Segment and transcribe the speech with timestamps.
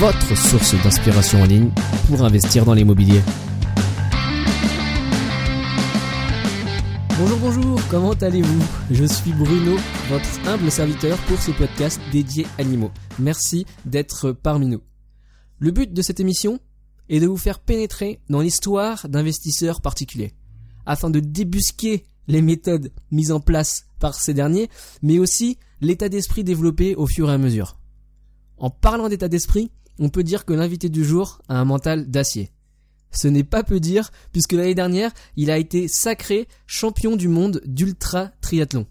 [0.00, 1.70] votre source d'inspiration en ligne
[2.08, 3.20] pour investir dans l'immobilier.
[7.18, 8.64] Bonjour, bonjour, comment allez-vous?
[8.90, 9.76] Je suis Bruno,
[10.08, 12.90] votre humble serviteur pour ce podcast dédié animaux.
[13.18, 14.80] Merci d'être parmi nous.
[15.58, 16.60] Le but de cette émission
[17.10, 20.32] est de vous faire pénétrer dans l'histoire d'investisseurs particuliers,
[20.86, 24.70] afin de débusquer les méthodes mises en place par ces derniers,
[25.02, 27.76] mais aussi l'état d'esprit développé au fur et à mesure.
[28.56, 29.70] En parlant d'état d'esprit,
[30.00, 32.50] on peut dire que l'invité du jour a un mental d'acier.
[33.12, 37.60] Ce n'est pas peu dire, puisque l'année dernière, il a été sacré champion du monde
[37.66, 38.86] d'ultra triathlon.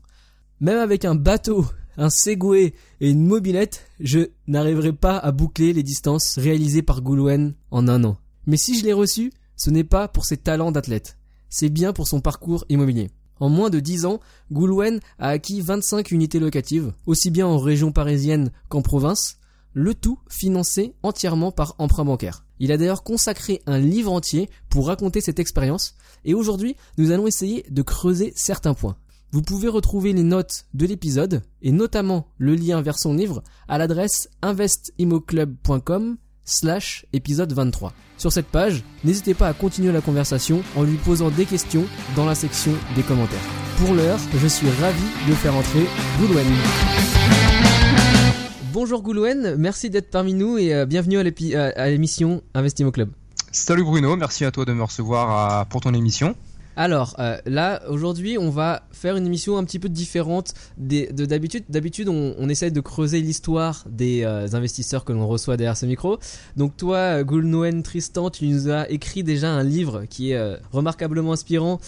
[0.60, 1.66] Même avec un bateau,
[1.98, 7.56] un Segway et une mobilette, je n'arriverai pas à boucler les distances réalisées par Goulwen
[7.72, 8.18] en un an.
[8.46, 11.18] Mais si je l'ai reçu, ce n'est pas pour ses talents d'athlète.
[11.50, 13.10] C'est bien pour son parcours immobilier.
[13.40, 14.20] En moins de 10 ans,
[14.52, 19.39] Goulwen a acquis 25 unités locatives, aussi bien en région parisienne qu'en province,
[19.74, 22.46] le tout financé entièrement par emprunt bancaire.
[22.60, 25.96] Il a d'ailleurs consacré un livre entier pour raconter cette expérience,
[26.26, 28.98] et aujourd'hui nous allons essayer de creuser certains points.
[29.32, 33.78] Vous pouvez retrouver les notes de l'épisode, et notamment le lien vers son livre, à
[33.78, 37.94] l'adresse investimoclub.com slash épisode 23.
[38.18, 42.26] Sur cette page, n'hésitez pas à continuer la conversation en lui posant des questions dans
[42.26, 43.40] la section des commentaires.
[43.78, 45.86] Pour l'heure, je suis ravi de faire entrer
[46.20, 47.59] Goodwin.
[48.72, 53.10] Bonjour Goulouen, merci d'être parmi nous et euh, bienvenue à l'émission Investimo Club.
[53.52, 56.36] Salut Bruno, merci à toi de me recevoir pour ton émission.
[56.76, 61.64] Alors euh, là, aujourd'hui, on va faire une émission un petit peu différente de d'habitude.
[61.68, 65.88] D'habitude, on, on, essaie de creuser l'histoire des euh, investisseurs que l'on reçoit derrière ce
[65.88, 66.20] micro.
[66.56, 71.80] Donc toi, Goulnoen Tristan, tu nous as écrit déjà un livre qui est remarquablement inspirant,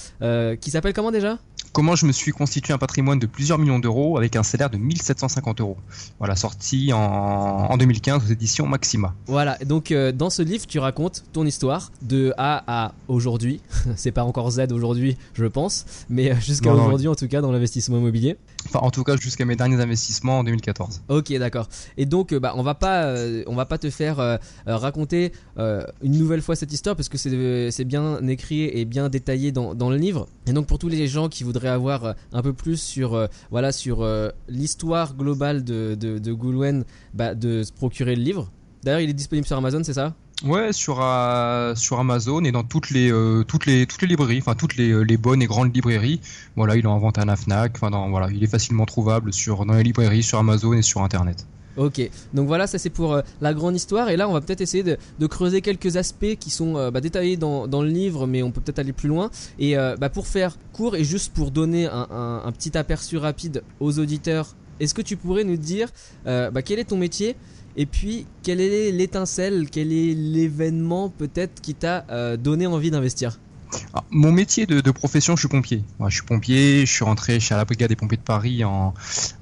[0.60, 1.38] qui s'appelle comment déjà?
[1.74, 4.78] Comment je me suis constitué un patrimoine de plusieurs millions d'euros avec un salaire de
[4.78, 5.78] 1750 euros.
[6.20, 9.16] Voilà, sorti en, 2015 aux éditions Maxima.
[9.26, 13.62] Voilà, donc euh, dans ce livre, tu racontes ton histoire de A à aujourd'hui.
[13.96, 17.54] C'est pas encore Z aujourd'hui, je pense, mais euh, jusqu'à aujourd'hui en tout cas dans
[17.54, 18.36] l'investissement immobilier.
[18.68, 21.04] Enfin, en tout cas jusqu'à mes derniers investissements en 2014.
[21.08, 21.70] Ok, d'accord.
[21.96, 23.16] Et donc, euh, bah, on va pas,
[23.48, 28.28] on va pas te faire raconter une nouvelle fois cette histoire parce que c'est bien
[28.28, 30.28] écrit et bien détaillé dans, dans le livre.
[30.48, 33.28] Et donc, pour tous les gens qui voudraient avoir euh, un peu plus sur, euh,
[33.50, 36.84] voilà, sur euh, l'histoire globale de, de, de Goulwen,
[37.14, 38.52] bah, de se procurer le livre.
[38.84, 40.16] D'ailleurs, il est disponible sur Amazon, c'est ça?
[40.44, 40.96] Ouais, sur
[41.76, 43.12] sur Amazon et dans toutes les
[43.48, 46.20] toutes les toutes les librairies, enfin toutes les, bonnes et grandes librairies.
[46.56, 47.36] Voilà, il est en vente à la.
[47.36, 51.46] Enfin, voilà, il est facilement trouvable sur dans les librairies, sur Amazon et sur Internet.
[51.78, 52.02] Ok,
[52.34, 54.10] donc voilà, ça c'est pour euh, la grande histoire.
[54.10, 57.38] Et là, on va peut-être essayer de, creuser quelques aspects qui sont euh, bah, détaillés
[57.38, 59.30] dans, le livre, mais on peut peut-être aller plus loin.
[59.60, 64.00] Et euh, bah, pour faire court et juste pour donner un, petit aperçu rapide aux
[64.00, 65.90] auditeurs, est-ce que tu pourrais nous dire
[66.26, 67.36] bah, quel est ton métier?
[67.78, 73.40] Et puis quelle est l'étincelle, quel est l'événement peut-être qui t'a donné envie d'investir?
[74.10, 75.84] Mon métier de, profession, je suis pompier.
[76.08, 78.94] je suis pompier, je suis rentré chez la brigade des pompiers de Paris en,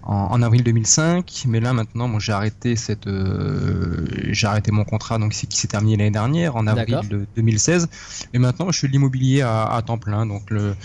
[0.09, 5.19] en, avril 2005, mais là maintenant, bon, j'ai arrêté cette, euh, j'ai arrêté mon contrat
[5.19, 7.87] donc qui s'est terminé l'année dernière en avril de 2016,
[8.33, 10.25] et maintenant je fais de l'immobilier à, temps plein.
[10.25, 10.75] Donc le,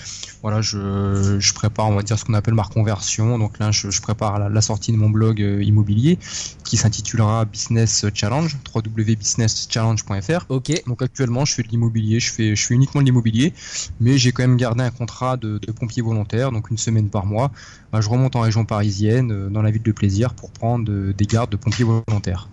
[0.43, 3.39] voilà, je, je, prépare, on va dire ce qu'on appelle ma reconversion.
[3.39, 6.19] Donc là, je, je prépare la, sortie de mon blog euh, immobilier
[6.65, 10.47] qui s'intitulera Business Challenge, www.businesschallenge.fr.
[10.51, 10.73] Ok.
[10.87, 13.25] Donc actuellement, je fais de l'immobilier, je fais, je fais uniquement de l'immobilier
[14.01, 17.51] mais j'ai quand même gardé un contrat de, pompier volontaire, donc une semaine par mois.
[17.95, 21.15] Bah, je remonte en région parisienne, euh, dans la ville de Plaisir, pour prendre euh,
[21.17, 22.49] des gardes de pompiers volontaires.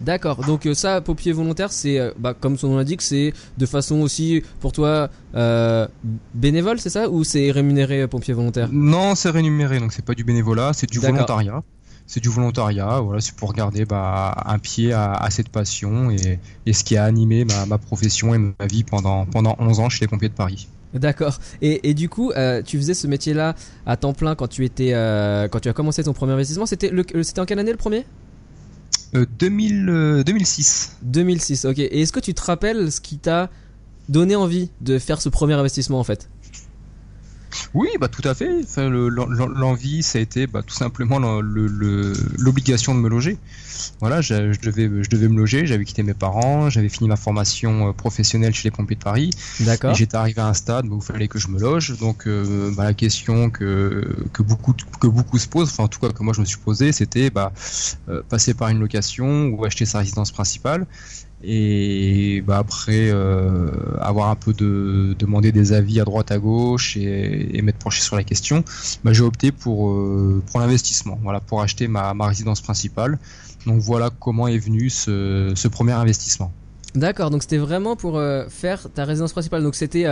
[0.00, 3.96] D'accord, donc euh, ça, pompier volontaire, c'est, bah, comme son nom l'indique, c'est de façon
[3.96, 5.10] aussi pour toi
[6.34, 7.10] bénévole, c'est ça?
[7.10, 8.68] Ou c'est rémunéré pompier volontaire?
[8.70, 11.64] Non, c'est rémunéré, donc c'est pas du bénévolat, c'est du volontariat
[12.08, 13.00] c'est du volontariat.
[13.00, 16.38] Voilà, c'est pour garder bah, un pied à, cette passion et,
[16.72, 20.06] ce qui a animé ma, profession et ma vie pendant, pendant 11 ans chez les
[20.06, 20.68] pompiers de Paris.
[20.94, 21.38] D'accord.
[21.60, 23.54] Et, du coup, euh, tu faisais ce métier-là
[23.84, 26.66] à temps plein quand tu étais, euh, quand tu as commencé ton premier investissement.
[26.66, 26.90] C'était
[27.22, 28.04] c'était en quelle année le premier?
[29.12, 30.96] 2000, 2006.
[31.02, 31.64] 2006.
[31.64, 31.78] Ok.
[31.78, 33.50] Et est-ce que tu te rappelles ce qui t'a
[34.08, 36.28] donné envie de faire ce premier investissement en fait?
[37.74, 38.48] Oui, bah tout à fait.
[38.76, 43.38] L'envie, ça a été bah, tout simplement le- le- l'obligation de me loger.
[44.00, 45.66] Voilà, je, je devais, je devais me loger.
[45.66, 49.30] J'avais quitté mes parents, j'avais fini ma formation euh, professionnelle chez les pompiers de Paris.
[49.60, 49.94] Et D'accord.
[49.94, 51.96] j'étais arrivé à un stade où il fallait que je me loge.
[51.98, 56.00] Donc euh, bah, la question que, que, beaucoup, que beaucoup se posent, enfin en tout
[56.00, 57.52] cas que moi je me suis posé, c'était bah,
[58.08, 60.86] euh, passer par une location ou acheter sa résidence principale.
[61.42, 63.68] Et bah, après euh,
[64.00, 68.00] avoir un peu de demander des avis à droite à gauche et, et m'être penché
[68.00, 68.64] sur la question,
[69.04, 73.18] bah, j'ai opté pour, euh, pour l'investissement, voilà, pour acheter ma, ma résidence principale.
[73.66, 76.52] Donc voilà comment est venu ce, premier investissement.
[76.94, 79.62] D'accord, donc c'était vraiment pour euh, faire ta résidence principale.
[79.62, 80.06] Donc c'était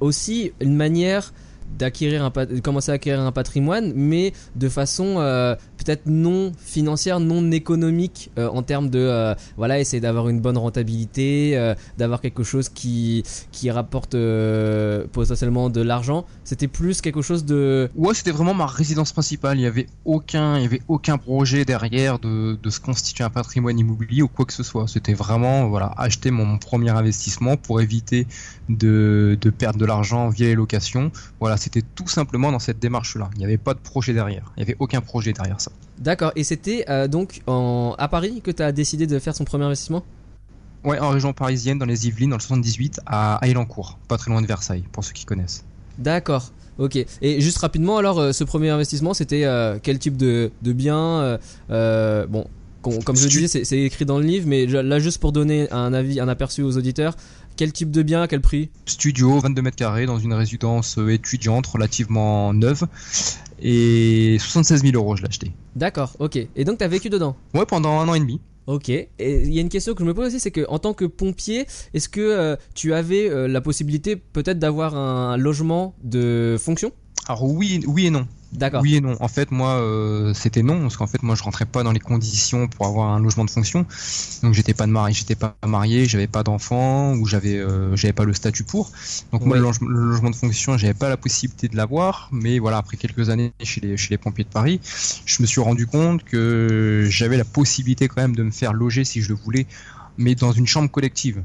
[0.00, 1.34] aussi une manière
[1.78, 2.30] d'acquérir un
[2.60, 8.48] commencer à acquérir un patrimoine, mais de façon euh, peut-être non financière, non économique euh,
[8.48, 13.22] en termes de euh, voilà essayer d'avoir une bonne rentabilité, d'avoir quelque chose qui
[13.52, 14.16] qui rapporte
[15.12, 16.26] potentiellement de l'argent.
[16.44, 19.58] C'était plus quelque chose de Ouais, c'était vraiment ma résidence principale.
[19.58, 23.30] Il y avait aucun, il y avait aucun projet derrière de, de se constituer un
[23.30, 24.86] patrimoine immobilier ou quoi que ce soit.
[24.88, 28.26] C'était vraiment, voilà, acheter mon premier investissement pour éviter
[28.76, 31.10] de, de perdre de l'argent via les locations.
[31.40, 33.30] Voilà, c'était tout simplement dans cette démarche-là.
[33.34, 34.52] Il n'y avait pas de projet derrière.
[34.56, 35.70] Il n'y avait aucun projet derrière ça.
[35.98, 36.32] d'accord.
[36.36, 39.64] Et c'était euh, donc en, à Paris que tu as décidé de faire son premier
[39.64, 40.04] investissement?
[40.84, 44.40] Ouais, en région parisienne, dans les Yvelines, dans le 78, à Elancourt, pas très loin
[44.40, 45.62] de Versailles, pour ceux qui connaissent.
[45.98, 46.52] D'accord.
[46.78, 46.96] Ok.
[47.20, 51.38] Et juste rapidement, alors, euh, ce premier investissement, c'était euh, quel type de, de bien
[51.70, 52.46] euh, Bon,
[52.80, 55.70] com- comme je le disais, c'est- écrit dans le livre, mais là, juste pour donner
[55.70, 57.14] un avis, un aperçu aux auditeurs,
[57.60, 58.70] quel type de bien, à quel prix?
[58.86, 62.86] Studio, 22 mètres carrés, dans une résidence euh, étudiante relativement neuve.
[63.60, 65.52] Et 76 000 euros, je l'ai acheté.
[65.76, 66.38] D'accord, ok.
[66.56, 67.36] Et donc, tu as vécu dedans?
[67.52, 68.40] Ouais, pendant un an et demi.
[68.66, 68.88] Ok.
[68.88, 70.94] Et il y a une question que je me pose aussi, c'est que en tant
[70.94, 76.56] que pompier, est-ce que euh, tu avais euh, la possibilité peut-être d'avoir un logement de
[76.58, 76.92] fonction?
[77.28, 78.26] Alors oui, oui et non.
[78.52, 78.82] D'accord.
[78.82, 79.16] Oui et non.
[79.20, 82.00] En fait, moi, euh, c'était non, parce qu'en fait, moi, je rentrais pas dans les
[82.00, 83.86] conditions pour avoir un logement de fonction.
[84.42, 88.12] Donc, j'étais pas de mari, j'étais pas marié, j'avais pas d'enfant, ou j'avais, euh, j'avais
[88.12, 88.90] pas le statut pour.
[89.32, 92.28] Donc, moi, le, loge- le logement de fonction, j'avais pas la possibilité de l'avoir.
[92.32, 94.80] Mais voilà, après quelques années chez les, chez les pompiers de Paris,
[95.26, 99.04] je me suis rendu compte que j'avais la possibilité quand même de me faire loger
[99.04, 99.66] si je le voulais,
[100.16, 101.44] mais dans une chambre collective.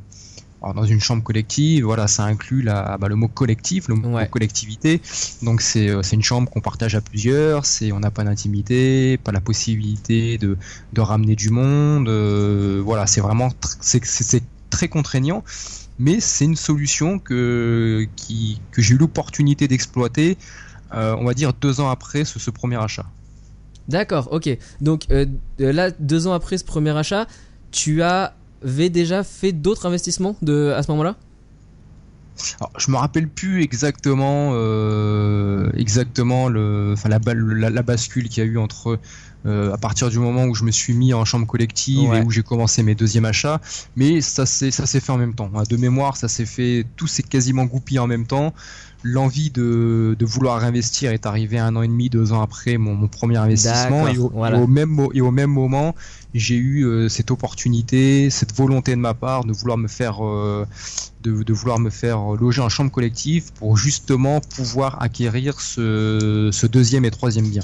[0.62, 4.08] Alors, dans une chambre collective, voilà, ça inclut la, bah, le mot collectif, le mot
[4.16, 4.28] Ouais.
[4.32, 5.02] collectivité.
[5.44, 9.18] Donc c'est euh, c'est une chambre qu'on partage à plusieurs, c'est on n'a pas d'intimité,
[9.18, 10.58] pas la possibilité de,
[10.94, 12.10] de ramener du monde.
[12.10, 15.44] euh, voilà, c'est vraiment tr- c'est très contraignant,
[16.00, 20.38] mais c'est une solution que qui que j'ai eu l'opportunité d'exploiter.
[20.94, 23.06] euh, on va dire deux ans après ce, ce premier achat.
[23.88, 24.50] D'accord, ok.
[24.82, 25.26] Donc euh,
[25.60, 27.28] là, deux ans après ce premier achat,
[27.72, 28.02] tu
[28.64, 31.16] avais déjà fait d'autres investissements de, à ce moment-là?
[32.60, 38.28] Alors, je me rappelle plus exactement, euh, exactement le, enfin la, balle- la, la bascule
[38.28, 39.00] qu'il y a eu entre
[39.46, 42.18] euh, à partir du moment où je me suis mis en chambre collective Ouais.
[42.18, 43.62] et où j'ai commencé mes deuxièmes achats,
[43.96, 45.50] mais ça s'est ça s'est fait en même temps.
[45.56, 45.64] hein.
[45.70, 48.54] De mémoire, ça s'est fait, tout s'est quasiment goupillé en même temps.
[49.08, 52.96] L'envie de, de vouloir investir est arrivée un an et demi, deux ans après mon,
[52.96, 54.58] mon premier investissement et au, voilà.
[54.58, 55.94] et au même mo- et au même moment,
[56.34, 60.66] j'ai eu euh, cette opportunité, cette volonté de ma part de vouloir me faire euh,
[61.22, 66.66] de, de vouloir me faire loger en chambre collective pour justement pouvoir acquérir ce, ce
[66.66, 67.62] deuxième et troisième bien.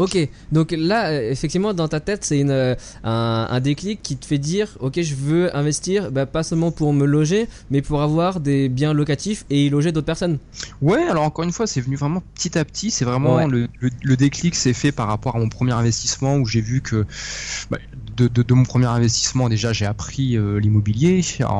[0.00, 0.16] Ok,
[0.50, 2.74] donc là, euh, effectivement, dans ta tête, c'est euh,
[3.04, 6.94] un, un déclic qui te fait dire, ok, je veux investir, bah, pas seulement pour
[6.94, 10.38] me loger, mais pour avoir des biens locatifs et y loger d'autres personnes.
[10.80, 12.90] Ouais, alors encore une fois, c'est venu vraiment petit à petit.
[12.90, 13.46] C'est vraiment Ouais.
[13.46, 16.80] le, le, le déclic s'est fait par rapport à mon premier investissement où j'ai vu
[16.80, 17.04] que
[17.70, 17.76] bah,
[18.20, 21.52] de, de, de mon premier investissement déjà j'ai appris euh, l'immobilier en,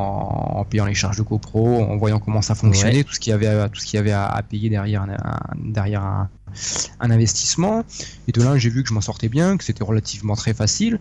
[0.61, 3.05] en payant les charges de copro, en voyant comment ça fonctionnait, Ouais.
[3.05, 5.03] tout ce qu'il y avait à, tout ce qu'il y avait à, à payer derrière
[5.03, 5.41] un, un-
[5.79, 6.29] derrière un,
[7.01, 7.85] un investissement.
[8.29, 10.99] Et de là j'ai vu que je m'en sortais bien, que c'était relativement très facile.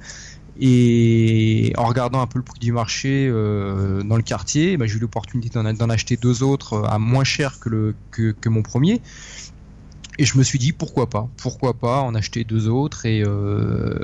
[0.61, 4.97] Et en regardant un peu le prix du marché euh, dans le quartier, bah, j'ai
[4.97, 8.61] eu l'opportunité d'en acheter deux autres euh, à moins cher que, le, que, que mon
[8.61, 9.01] premier.
[10.21, 13.97] Et je me suis dit pourquoi pas, pourquoi pas en acheter deux autres et, euh,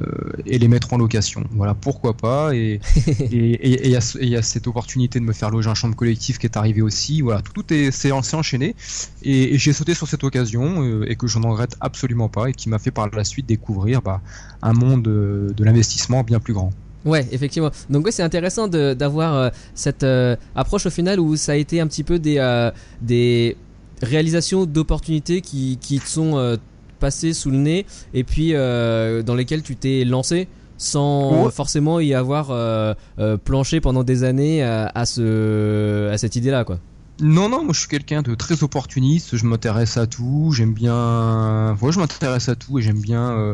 [0.46, 1.44] et les mettre en location.
[1.52, 2.56] Voilà, pourquoi pas.
[2.56, 2.80] Et
[3.32, 6.56] il y, a y cette opportunité de me faire loger en chambre collective qui est
[6.56, 7.22] arrivée aussi.
[7.22, 8.76] Voilà, tout, tout est c'est en- c'est enchaîné.
[9.24, 12.50] Et, et j'ai sauté sur cette occasion euh, et que je n'en regrette absolument pas
[12.50, 14.22] et qui m'a fait par la suite découvrir bah,
[14.62, 16.72] un monde euh, de l'investissement bien plus grand.
[17.04, 17.70] Ouais, effectivement.
[17.90, 21.56] Donc ouais, c'est intéressant de- d'avoir euh, cette euh, approche au final où ça a
[21.56, 23.58] été un petit peu des, euh, des
[24.02, 26.58] réalisations d'opportunités qui, qui te sont euh,
[27.00, 30.48] passées sous le nez et puis euh, dans lesquelles tu t'es lancé
[30.78, 31.52] sans Ouais.
[31.52, 32.94] forcément y avoir euh,
[33.44, 36.80] planché pendant des années à, ce, à cette idée-là, quoi.
[37.22, 41.78] Non, non, moi je suis quelqu'un de très opportuniste, je m'intéresse à tout, j'aime bien...
[41.82, 43.54] Ouais, je m'intéresse à tout et j'aime bien...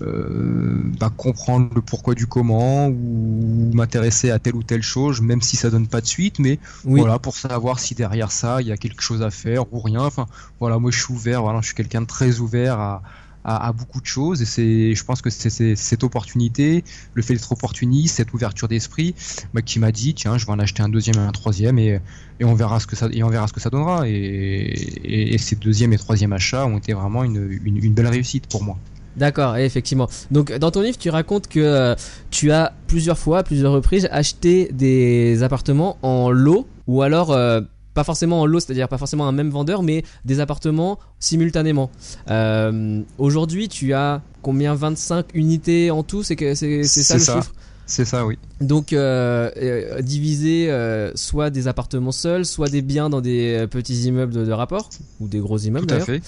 [0.00, 5.42] Euh, bah, comprendre le pourquoi du comment ou m'intéresser à telle ou telle chose, même
[5.42, 8.72] si ça donne pas de suite, mais voilà pour savoir si derrière ça il y
[8.72, 10.00] a quelque chose à faire ou rien.
[10.00, 10.26] Enfin
[10.60, 13.02] voilà, moi je suis ouvert, voilà, je suis quelqu'un de très ouvert à,
[13.44, 16.84] à, beaucoup de choses et c'est je pense que c'est cette opportunité
[17.14, 19.16] le fait d'être opportuniste cette ouverture d'esprit
[19.52, 22.00] bah, qui m'a dit tiens je vais en acheter un deuxième et un troisième et,
[22.40, 24.08] et on verra ce que ça et on verra ce que ça donnera.
[24.08, 28.62] Et, et, ces deuxième et troisième achats ont été vraiment une, une, belle réussite pour
[28.62, 28.78] moi
[29.16, 30.08] D'accord, effectivement.
[30.30, 31.94] Donc dans ton livre, tu racontes que euh,
[32.30, 37.60] tu as plusieurs fois, à plusieurs reprises, acheté des appartements en lot ou alors euh,
[37.94, 41.90] pas forcément en lot, c'est-à-dire pas forcément un même vendeur, mais des appartements simultanément.
[42.30, 46.22] Euh, aujourd'hui, tu as combien 25 unités en tout?
[46.22, 47.52] C'est c'est ça le chiffre?
[47.84, 48.38] C'est ça, oui.
[48.60, 54.04] Donc, euh, euh diviser euh, soit des appartements seuls, soit des biens dans des petits
[54.04, 54.88] immeubles de, rapport,
[55.20, 56.22] ou des gros immeubles Tout à fait.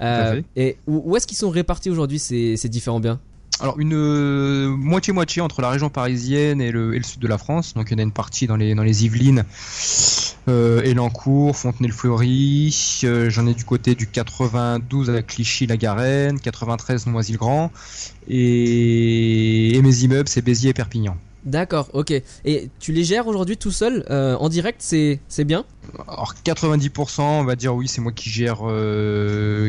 [0.00, 3.20] Et où, où est-ce qu'ils sont répartis aujourd'hui ces, ces différents biens?
[3.58, 7.72] Alors une euh, moitié-moitié entre la région parisienne et le, sud de la France.
[7.72, 9.44] Donc il y en a une partie dans les, dans les Yvelines,
[10.48, 13.00] euh, Elancourt, Fontenay-le-Fleury.
[13.04, 17.70] Euh, j'en ai du côté du 92 à Clichy-la-Garenne, 93 Noisy-le-Grand.
[18.28, 21.16] Et, mes immeubles, c'est Béziers et Perpignan.
[21.46, 22.12] D'accord, ok.
[22.44, 25.64] Et tu les gères aujourd'hui tout seul en direct, c'est bien?
[26.08, 28.58] Alors 90%, on va dire oui, c'est moi qui gère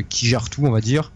[0.09, 1.11] qui gère tout, on va dire.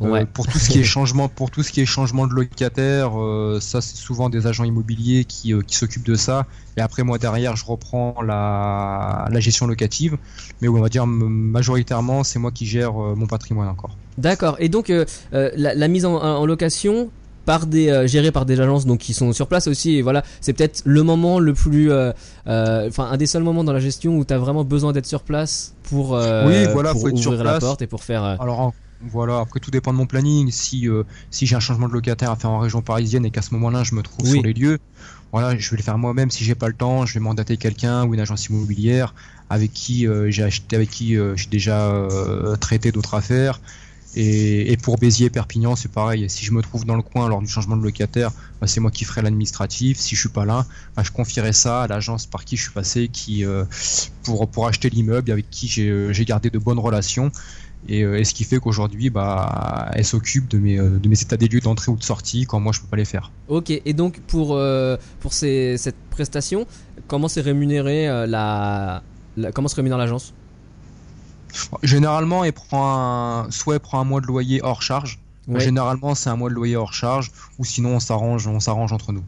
[0.00, 3.20] Euh, pour tout ce qui est changement, pour tout ce qui est changement de locataire,
[3.20, 6.46] euh, ça c'est souvent des agents immobiliers qui, euh, qui s'occupent de ça.
[6.76, 10.16] Et après moi derrière, je reprends la, la gestion locative.
[10.60, 13.96] Mais on va dire majoritairement, c'est moi qui gère mon patrimoine encore.
[14.18, 14.56] D'accord.
[14.58, 14.92] Et donc
[15.32, 17.10] la, la, mise en, en location,
[17.44, 20.52] par des gérés par des agences donc qui sont sur place aussi et voilà c'est
[20.52, 24.32] peut-être le moment le plus enfin un des seuls moments dans la gestion où tu
[24.32, 27.86] as vraiment besoin d'être sur place pour oui voilà pour ouvrir sur la porte et
[27.86, 28.72] pour faire alors
[29.10, 30.50] voilà, après tout dépend de mon planning.
[30.50, 33.42] Si, euh, si j'ai un changement de locataire à faire en région parisienne et qu'à
[33.42, 34.78] ce moment-là je me trouve sur les lieux,
[35.32, 36.30] voilà, je vais le faire moi-même.
[36.30, 39.14] Si j'ai pas le temps, je vais mandater quelqu'un ou une agence immobilière
[39.50, 42.06] avec qui euh, j'ai acheté, avec qui euh, j'ai déjà
[42.60, 43.60] traité d'autres affaires.
[44.14, 46.28] Et, pour Béziers Perpignan, c'est pareil.
[46.28, 48.90] Si je me trouve dans le coin lors du changement de locataire, bah, c'est moi
[48.90, 49.98] qui ferai l'administratif.
[49.98, 50.66] Si je suis pas là,
[50.96, 53.44] bah, je confierai ça à l'agence par qui je suis passé, qui
[54.22, 57.32] pour pour acheter l'immeuble, avec qui j'ai gardé de bonnes relations
[57.90, 61.36] euh, et, ce qui fait qu'aujourd'hui, bah, elle s'occupe de mes, euh, de mes états
[61.36, 63.32] des lieux d'entrée ou de sortie quand moi je peux pas les faire.
[63.48, 66.66] Ok, et donc pour, euh, pour cette prestation,
[67.08, 69.02] comment c'est rémunéré la,
[69.54, 70.34] comment se rémunère l'agence?
[71.82, 75.18] Généralement, elle prend un, soit elle prend un mois de loyer hors charge.
[75.56, 79.12] Généralement, c'est un mois de loyer hors charge, ou sinon on s'arrange, on s'arrange entre
[79.12, 79.24] nous.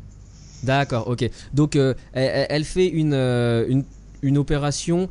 [0.62, 1.28] D'accord, ok.
[1.52, 3.84] Donc elle, elle, fait une, une,
[4.22, 5.08] une opération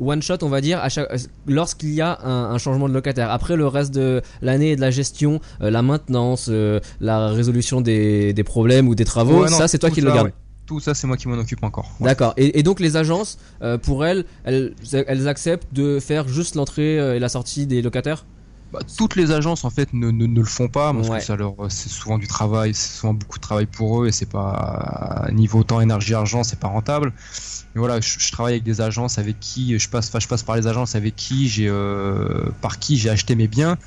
[0.00, 0.82] one shot, on va dire,
[1.46, 3.30] lorsqu'il y a un, changement de locataire.
[3.30, 7.80] Après le reste de l'année et de la gestion, euh, la maintenance, euh, la résolution
[7.80, 10.32] des, problèmes ou des travaux, ça c'est toi qui le gardes.
[10.66, 11.90] Tout ça, c'est moi qui m'en occupe encore.
[12.00, 12.32] D'accord.
[12.36, 17.28] Et, donc les agences, euh, pour elles, elles, acceptent de faire juste l'entrée et la
[17.28, 18.24] sortie des locataires?
[18.74, 21.88] Bah, toutes les agences en fait ne, le font pas parce que ça leur c'est
[21.88, 25.80] souvent du travail, c'est souvent beaucoup de travail pour eux et c'est pas niveau temps,
[25.80, 27.12] énergie, argent, c'est pas rentable.
[27.74, 30.66] Mais voilà, je, travaille avec des agences avec qui je passe, je passe par les
[30.66, 33.78] agences avec qui j'ai euh, par qui j'ai acheté mes biens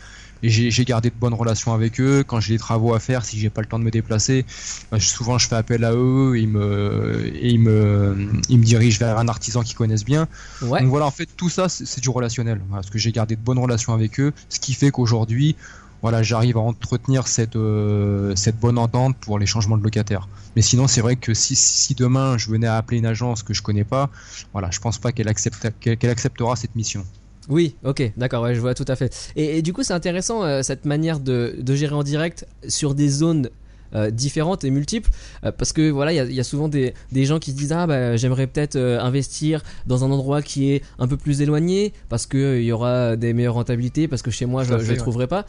[0.44, 2.24] et j'ai gardé de bonnes relations avec eux.
[2.26, 4.46] Quand j'ai des travaux à faire, si j'ai pas le temps de me déplacer,
[4.92, 8.64] bah, souvent je fais appel à eux et ils me, et ils me, ils me
[8.64, 10.28] dirigent vers un artisan qu'ils connaissent bien.
[10.62, 12.62] Donc voilà, en fait, tout ça, c'est du relationnel.
[12.72, 15.56] parce que j'ai gardé de bonnes relations avec eux, ce qui fait qu'aujourd'hui,
[16.02, 20.28] voilà, j'arrive à entretenir cette, euh, cette bonne entente pour les changements de locataires.
[20.56, 23.54] Mais sinon, c'est vrai que si, si, demain je venais à appeler une agence que
[23.54, 24.10] je connais pas,
[24.54, 27.06] voilà, je pense pas qu'elle accepte, qu'elle acceptera cette mission.
[27.50, 29.32] Oui, ok, d'accord, ouais, je vois tout à fait.
[29.36, 33.08] Et, du coup, c'est intéressant euh, cette manière de, de, gérer en direct sur des
[33.08, 33.50] zones
[33.96, 35.10] euh, différentes et multiples
[35.46, 37.88] euh, parce que voilà il y, a, souvent des, des, gens qui se disent ah
[37.88, 42.60] bah j'aimerais peut-être investir dans un endroit qui est un peu plus éloigné parce que
[42.60, 45.46] il y aura des meilleures rentabilités parce que chez moi je ne les trouverai pas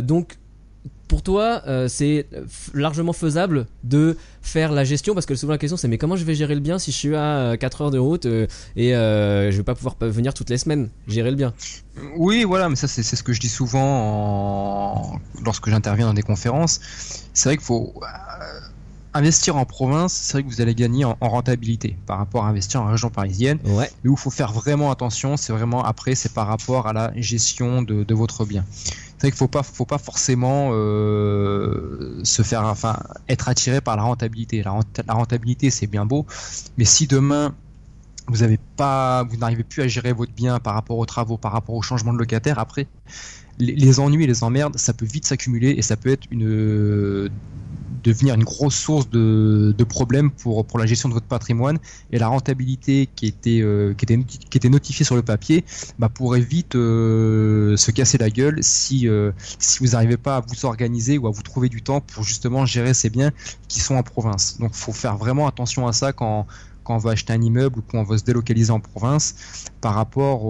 [0.00, 0.38] donc
[1.08, 2.26] pour toi, euh, c'est
[2.74, 6.24] largement faisable de faire la gestion parce que souvent la question c'est mais comment je
[6.24, 8.46] vais gérer le bien si je suis à 4 euh, heures de route euh,
[8.76, 11.54] et je vais pas pouvoir venir toutes les semaines gérer le bien?
[12.16, 16.80] Oui, voilà, mais ça c'est ce que je dis souvent lorsque j'interviens dans des conférences.
[17.32, 17.94] C'est vrai qu'il faut
[19.14, 22.82] investir en province, c'est vrai que vous allez gagner en, rentabilité par rapport à investir
[22.82, 23.58] en région parisienne.
[23.64, 23.90] Ouais.
[24.04, 27.12] Mais où il faut faire vraiment attention, c'est vraiment après, c'est par rapport à la
[27.16, 28.64] gestion de, de votre bien.
[29.18, 32.96] C'est vrai qu'il faut pas, faut pas forcément euh, se faire, enfin,
[33.28, 34.62] être attiré par la rentabilité.
[34.62, 36.24] La, rentabilité, c'est bien beau,
[36.76, 37.52] mais si demain
[38.28, 38.44] vous
[38.76, 41.82] pas, vous n'arrivez plus à gérer votre bien par rapport aux travaux, par rapport au
[41.82, 42.60] changement de locataire.
[42.60, 42.86] Après,
[43.58, 47.28] les, ennuis et les emmerdes, ça peut vite s'accumuler et ça peut être une
[48.08, 51.78] devenir une grosse source de, problèmes pour, pour la gestion de votre patrimoine
[52.12, 55.64] et la rentabilité qui était, euh, qui était, qui était notifiée sur le papier
[55.98, 60.40] bah, pourrait vite euh, se casser la gueule si, euh, si vous n'arrivez pas à
[60.40, 63.30] vous organiser ou à vous trouver du temps pour justement gérer ces biens
[63.68, 64.58] qui sont en province.
[64.58, 66.46] Donc il faut faire vraiment attention à ça quand,
[66.84, 69.34] quand on veut acheter un immeuble ou quand on veut se délocaliser en province
[69.80, 70.40] par rapport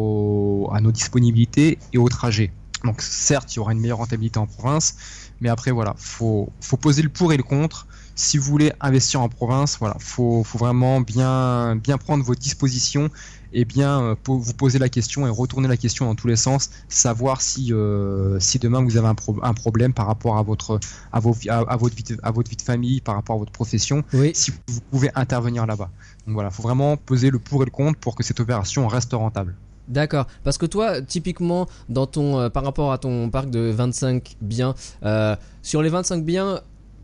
[0.75, 2.53] à nos disponibilités et au trajet.
[2.85, 4.95] Donc certes, il y aura une meilleure rentabilité en province,
[5.41, 7.87] mais après, voilà, faut, faut poser le pour et le contre.
[8.15, 13.11] Si vous voulez investir en province, voilà, faut, faut vraiment bien, bien prendre vos dispositions
[13.53, 16.71] et bien euh, vous poser la question et retourner la question dans tous les sens,
[16.89, 20.81] savoir si, euh, si demain vous avez un, un, problème par rapport à votre,
[21.13, 23.53] à, vos, à, votre vie de, à votre vie de famille, par rapport à votre
[23.53, 24.05] profession,
[24.35, 25.91] si vous pouvez intervenir là-bas.
[26.27, 29.13] Donc voilà, faut vraiment peser le pour et le contre pour que cette opération reste
[29.13, 29.55] rentable.
[29.89, 30.27] D'accord.
[30.45, 34.75] Parce que toi, typiquement, dans ton, euh, par rapport à ton parc de 25 biens,
[35.05, 36.61] euh, sur les 25 biens,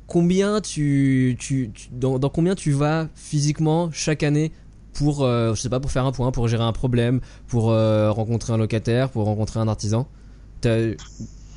[0.07, 4.53] combien tu, tu, dans, combien tu vas physiquement chaque année
[4.93, 8.53] pour, euh, je sais pas, pour faire un point, pour gérer un problème, pour rencontrer
[8.53, 10.07] un locataire, pour rencontrer un artisan?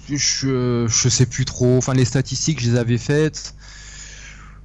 [0.10, 1.78] Je, je sais plus trop.
[1.78, 3.54] Enfin, les statistiques, je les avais faites.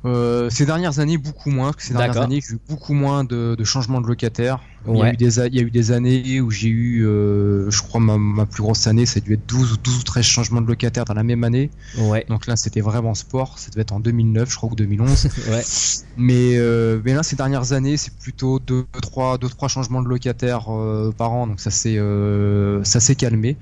[0.04, 1.72] Euh, ces dernières années, beaucoup moins.
[1.72, 4.60] Parce que ces dernières années, j'ai eu beaucoup moins de, de changements de locataires.
[4.88, 7.70] Il, y a eu des, il y a eu des années où j'ai eu, euh,
[7.70, 10.02] je crois, ma, ma, plus grosse année, ça a dû être 12 ou 12 ou
[10.02, 11.70] 13 changements de locataires dans la même année.
[11.98, 12.26] Ouais.
[12.28, 13.60] Donc là, c'était vraiment sport.
[13.60, 15.28] Ça devait être en 2009, je crois, ou 2011.
[15.50, 15.62] ouais.
[16.16, 20.08] mais, euh, mais là, ces dernières années, c'est plutôt 2 trois, deux, trois changements de
[20.08, 21.46] locataires euh, par an.
[21.46, 23.56] Donc ça s'est euh, ça s'est calmé.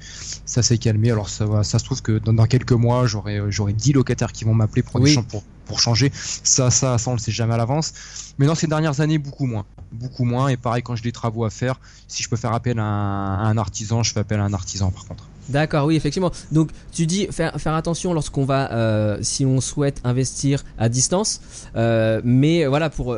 [0.46, 1.10] Ça s'est calmé.
[1.10, 4.44] Alors ça, ça se trouve que dans, dans quelques mois, j'aurai j'aurai 10 locataires qui
[4.44, 5.16] vont m'appeler pour, oui.
[5.28, 6.10] pour, pour changer.
[6.12, 7.92] Ça, ça, ça, on le sait jamais à l'avance.
[8.38, 9.64] Mais dans ces dernières années, beaucoup moins.
[9.92, 10.48] Beaucoup moins.
[10.48, 13.56] Et pareil, quand j'ai des travaux à faire, si je peux faire appel à un,
[13.56, 15.28] artisan, je fais appel à un artisan par contre.
[15.48, 16.32] D'accord, oui, effectivement.
[16.50, 21.40] Donc, tu dis faire, faire attention lorsqu'on va, euh, si on souhaite investir à distance.
[21.76, 23.16] Euh, mais voilà, pour,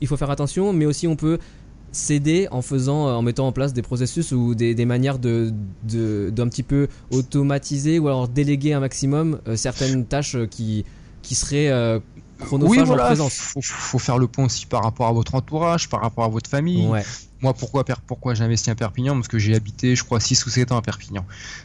[0.00, 1.38] il faut faire attention, mais aussi on peut
[1.92, 5.52] s'aider en faisant, en mettant en place des processus ou des, des manières de,
[6.30, 10.84] d'un petit peu automatiser ou alors déléguer un maximum euh, certaines tâches qui,
[11.22, 11.98] qui serait euh,
[12.38, 13.34] chronophage oui, en présence.
[13.34, 16.48] Faut, faut faire le point aussi par rapport à votre entourage, par rapport à votre
[16.48, 16.88] famille.
[17.42, 19.14] Moi, pourquoi, pourquoi j'ai investi à Perpignan?
[19.14, 21.24] Parce que j'ai habité, je crois, 6 ou 7 ans à Perpignan.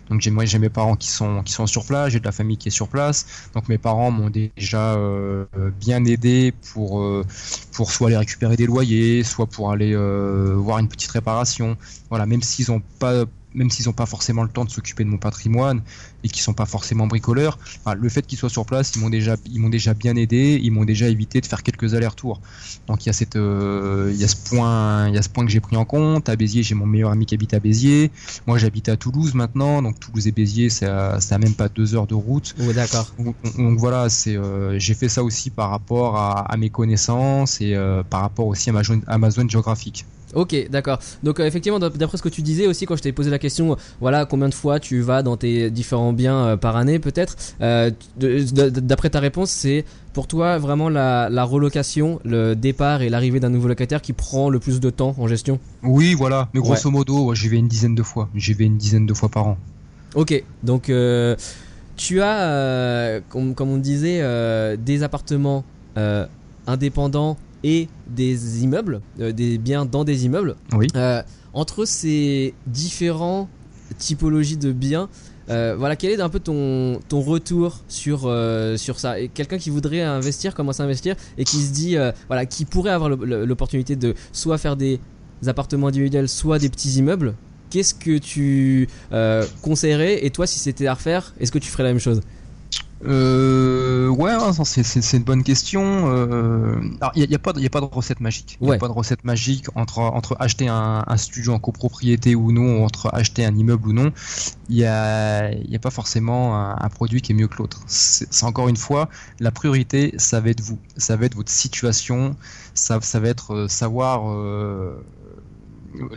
[0.09, 2.31] Donc, j'ai, moi, j'ai mes parents qui sont, qui sont sur place, j'ai de la
[2.31, 3.49] famille qui est sur place.
[3.53, 5.45] Donc, mes parents m'ont déjà euh,
[5.77, 7.25] bien aidé pour, euh,
[7.73, 11.75] pour soit aller récupérer des loyers, soit pour aller euh, voir une petite réparation.
[12.09, 15.09] Voilà, même s'ils n'ont pas même s'ils n'ont pas forcément le temps de s'occuper de
[15.09, 15.81] mon patrimoine
[16.23, 17.57] et qui sont pas forcément bricoleurs,
[17.97, 20.71] le fait qu'ils soient sur place, ils m'ont déjà, ils m'ont déjà bien aidé, ils
[20.71, 22.41] m'ont déjà évité de faire quelques allers-retours.
[22.87, 25.29] Donc il y a cette, euh, il y a ce point, il y a ce
[25.29, 26.29] point que j'ai pris en compte.
[26.29, 28.11] À Béziers, j'ai mon meilleur ami qui habite à Béziers.
[28.47, 32.07] Moi, j'habite à Toulouse maintenant, donc Toulouse et Béziers, c'est à, même pas deux heures
[32.07, 32.55] de route.
[32.59, 33.13] Oui, d'accord.
[33.57, 38.03] Donc, voilà, c'est, euh, j'ai fait ça aussi par rapport à, mes connaissances et euh,
[38.03, 40.05] par rapport aussi à ma, à ma zone géographique.
[40.36, 41.00] Ok, d'accord.
[41.24, 43.78] Donc euh, effectivement, d'après ce que tu disais aussi quand je t'ai posé la question,
[44.02, 47.38] voilà, combien de fois tu vas dans tes différents biens euh, par année peut-être.
[47.62, 53.50] Euh, d'après ta réponse, c'est pour toi vraiment la, relocation, le départ et l'arrivée d'un
[53.50, 55.58] nouveau locataire qui prend le plus de temps en gestion?
[55.84, 56.50] Oui, voilà.
[56.54, 58.30] Mais grosso modo, j'y vais une dizaine de fois.
[58.36, 59.58] J'y vais une dizaine de fois par an.
[60.15, 60.91] Ok, donc
[61.98, 64.21] tu as, comme, comme, on disait,
[64.78, 65.63] des appartements
[66.67, 70.56] indépendants et des immeubles, euh, des biens dans des immeubles.
[70.73, 70.88] Oui.
[70.95, 73.49] Euh, entre ces différents
[73.97, 75.10] typologies de biens,
[75.49, 78.32] euh, voilà, quel est un peu ton, ton retour sur,
[78.78, 81.97] sur ça Et quelqu'un qui voudrait investir, commencer à investir et qui se dit,
[82.28, 84.99] voilà, qui pourrait avoir l'opportunité de soit faire des
[85.47, 87.36] appartements individuels, soit des petits immeubles,
[87.69, 88.89] qu'est-ce que tu
[89.62, 92.21] conseillerais Et toi, si c'était à refaire, est-ce que tu ferais la même chose
[93.03, 95.84] euh, ouais, c'est une bonne question.
[96.08, 96.79] Euh,
[97.15, 98.58] il n'y a, pas de, a pas de recette magique.
[98.62, 102.51] Il n'y a pas de recette magique entre, entre acheter un, studio en copropriété ou
[102.51, 104.12] non, entre acheter un immeuble ou non.
[104.69, 107.81] Il n'y a, y a pas forcément un, produit qui est mieux que l'autre.
[107.88, 110.79] C'est encore une fois, la priorité, ça va être vous.
[110.97, 112.36] Ça va être votre situation.
[112.73, 114.31] Ça, ça va être euh, savoir.
[114.31, 115.03] Euh,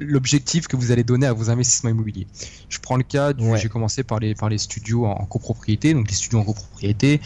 [0.00, 2.26] l'objectif que vous allez donner à vos investissements immobiliers.
[2.68, 5.94] Je prends le cas, du, j'ai commencé par les, par les studios en, copropriété.
[5.94, 7.20] Donc les studios en copropriété,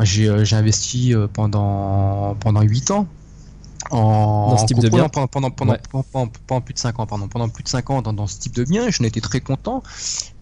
[0.00, 3.06] j'ai, euh, j'ai investi euh, pendant, pendant 8 ans.
[3.90, 7.48] En, dans ce type de bien pendant, pendant, pendant, plus de 5 ans pardon pendant
[7.48, 9.82] plus de 5 ans dans, dans ce type de bien je n'étais très content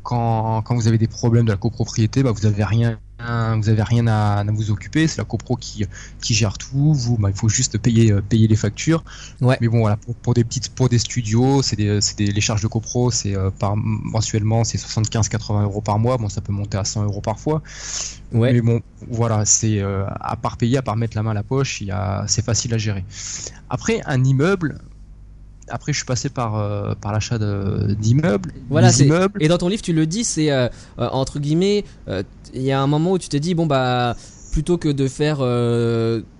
[0.03, 3.83] quand, quand vous avez des problèmes de la copropriété bah vous avez rien vous avez
[3.83, 5.07] rien à, vous occuper.
[5.07, 5.85] C'est la copro qui,
[6.21, 6.95] qui gère tout.
[6.95, 9.05] Vous, bah, il faut juste payer, euh, payer les factures.
[9.41, 9.59] Ouais.
[9.61, 12.69] Mais bon, voilà, pour, des petites, pour des studios, c'est des, des, les charges de
[12.69, 16.17] copro, c'est euh, par mensuellement, c'est 75-80 euros par mois.
[16.17, 17.63] Bon, ça peut monter à 100 euros parfois.
[18.33, 18.53] Ouais.
[18.53, 21.43] Mais bon, voilà, c'est euh, à part payer, à part mettre la main à la
[21.43, 21.83] poche,
[22.27, 23.05] c'est facile à gérer.
[23.71, 24.79] Après, un immeuble,
[25.71, 28.53] après, je suis passé par, euh, par l'achat d'immeubles.
[28.69, 28.91] Voilà.
[29.41, 31.85] Et dans ton livre, tu le dis, c'est euh, entre guillemets,
[32.55, 34.17] il y a un moment où tu t'es dit, bon, bah,
[34.53, 35.39] plutôt que de faire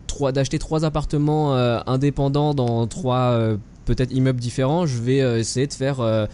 [0.07, 1.55] trois, d'acheter trois appartements
[1.87, 3.39] indépendants dans trois
[3.85, 6.29] peut-être immeubles différents, je vais essayer de faire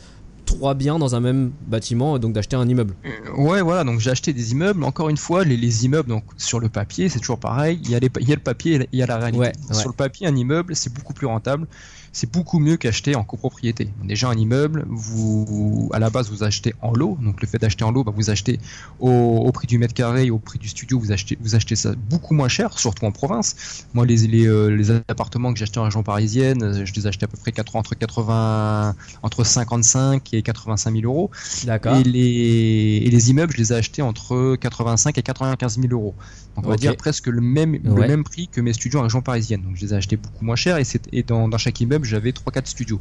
[0.45, 2.95] trois biens dans un même bâtiment, donc d'acheter un immeuble.
[3.37, 4.85] Ouais, voilà, donc j'ai acheté des immeubles.
[4.85, 7.81] Encore une fois, les, les immeubles, donc sur le papier, c'est toujours pareil.
[7.83, 9.53] Il y, a les, il y a le papier et il y a la réalité.
[9.73, 11.67] Sur le papier, un immeuble, c'est beaucoup plus rentable
[12.14, 13.88] c'est beaucoup mieux qu'acheter en copropriété.
[14.05, 17.85] Déjà un immeuble, vous à la base vous achetez en lot, donc le fait d'acheter
[17.85, 18.61] en lot, bah, vous achetez
[19.00, 22.33] au, prix du mètre carré, au prix du studio, vous achetez vous achetez ça beaucoup
[22.33, 23.87] moins cher, surtout en province.
[23.94, 27.09] Moi les les, euh, les appartements que j'ai achetés en région parisienne, euh, je les
[27.09, 31.33] achetais à peu près 4, entre 80 entre 55 et 85 000 euros.
[31.64, 31.96] D'accord.
[31.96, 36.14] Et les et les immeubles, je les ai achetés entre 85 et 95 000 euros.
[36.55, 39.20] Donc on va dire presque le même le même prix que mes studios en région
[39.20, 39.62] parisienne.
[39.62, 42.31] Donc je les ai achetés beaucoup moins cher et, et dans, dans chaque immeuble j'avais
[42.31, 43.01] 3-4 studios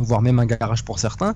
[0.00, 1.34] voire même un garage pour certains.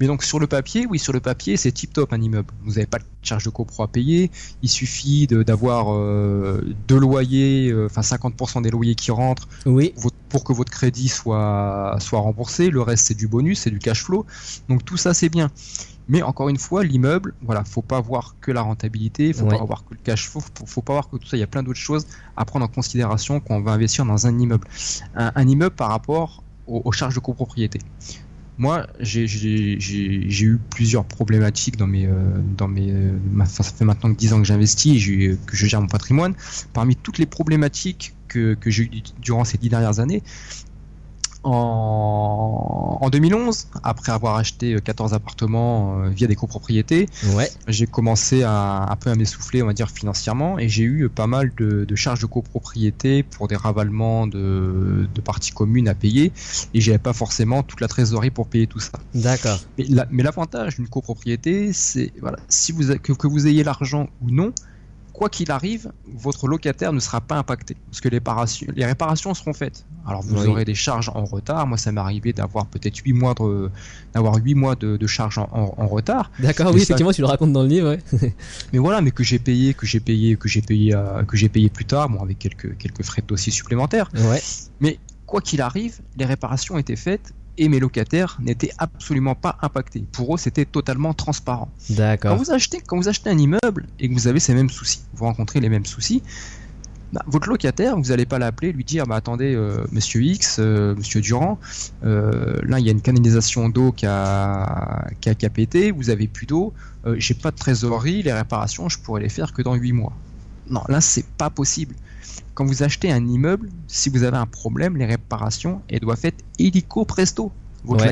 [0.00, 2.52] Mais donc sur le papier, oui, sur le papier, c'est tip top un immeuble.
[2.64, 4.30] Vous n'avez pas de charge de copro à payer.
[4.62, 9.94] Il suffit d'avoir euh, deux loyers, euh, enfin 50% des loyers qui rentrent oui.
[10.28, 12.70] pour que votre crédit soit, soit remboursé.
[12.70, 14.26] Le reste, c'est du bonus, c'est du cash flow.
[14.68, 15.50] Donc tout ça, c'est bien.
[16.08, 19.84] Mais encore une fois, l'immeuble, voilà, faut pas voir que la rentabilité, faut pas voir
[19.84, 21.36] que le cash flow, faut, faut pas voir que tout ça.
[21.36, 24.26] Il y a plein d'autres choses à prendre en considération quand on va investir dans
[24.26, 24.66] un immeuble.
[25.14, 27.78] Un, immeuble par rapport aux, charges de copropriété.
[28.58, 29.24] Moi, j'ai
[30.44, 32.12] eu plusieurs problématiques dans mes, euh,
[32.56, 33.12] dans mes, euh,
[33.46, 36.34] ça fait maintenant que 10 ans que j'investis et que je gère mon patrimoine.
[36.72, 40.22] Parmi toutes les problématiques que, que j'ai eues durant ces 10 dernières années,
[41.44, 47.50] en, 2011, après avoir acheté 14 euh, appartements euh, via des copropriétés, ouais.
[47.68, 51.26] j'ai commencé à un peu à m'essouffler, on va dire financièrement, et j'ai eu pas
[51.26, 56.32] mal de, charges de copropriété pour des ravalements de, parties communes à payer,
[56.74, 58.92] et j'avais pas forcément toute la trésorerie pour payer tout ça.
[59.14, 59.60] D'accord.
[59.78, 64.52] Mais l'avantage d'une copropriété, c'est voilà, si vous que vous ayez l'argent ou non,
[65.22, 69.32] quoi qu'il arrive, votre locataire ne sera pas impacté parce que les réparations, les réparations
[69.34, 69.86] seront faites.
[70.04, 71.64] Alors vous aurez des charges en retard.
[71.68, 73.70] Moi, ça m'est arrivé d'avoir peut-être 8 mois de
[74.14, 76.32] d'avoir 8 mois de, charges en, retard.
[76.40, 77.98] D'accord, oui, effectivement, tu le racontes dans le livre.
[78.72, 81.48] mais voilà, mais que j'ai payé, que j'ai payé, que j'ai payé, euh, que j'ai
[81.48, 84.10] payé plus tard, bon, avec quelques quelques frais de dossier supplémentaires.
[84.16, 84.42] Ouais.
[84.80, 90.04] Mais quoi qu'il arrive, les réparations étaient faites et mes locataires n'étaient absolument pas impactés.
[90.12, 91.70] Pour eux, c'était totalement transparent.
[91.90, 92.32] D'accord.
[92.32, 95.02] Quand vous achetez, quand vous achetez un immeuble et que vous avez ces mêmes soucis,
[95.14, 96.22] vous rencontrez les mêmes soucis,
[97.12, 100.94] bah, votre locataire, vous n'allez pas l'appeler, lui dire, bah attendez, euh, Monsieur X, euh,
[100.94, 101.58] Monsieur Durand,
[102.04, 106.26] euh, là il y a une canalisation d'eau qui a, qui a, pété, vous avez
[106.26, 106.72] plus d'eau,
[107.16, 110.12] j'ai pas de trésorerie, les réparations, je pourrais les faire que dans 8 mois.
[110.70, 111.94] Non, là c'est pas possible.
[112.54, 116.44] Quand vous achetez un immeuble, si vous avez un problème, les réparations, elles doivent être
[116.58, 117.50] illico presto.
[117.84, 118.04] Votre,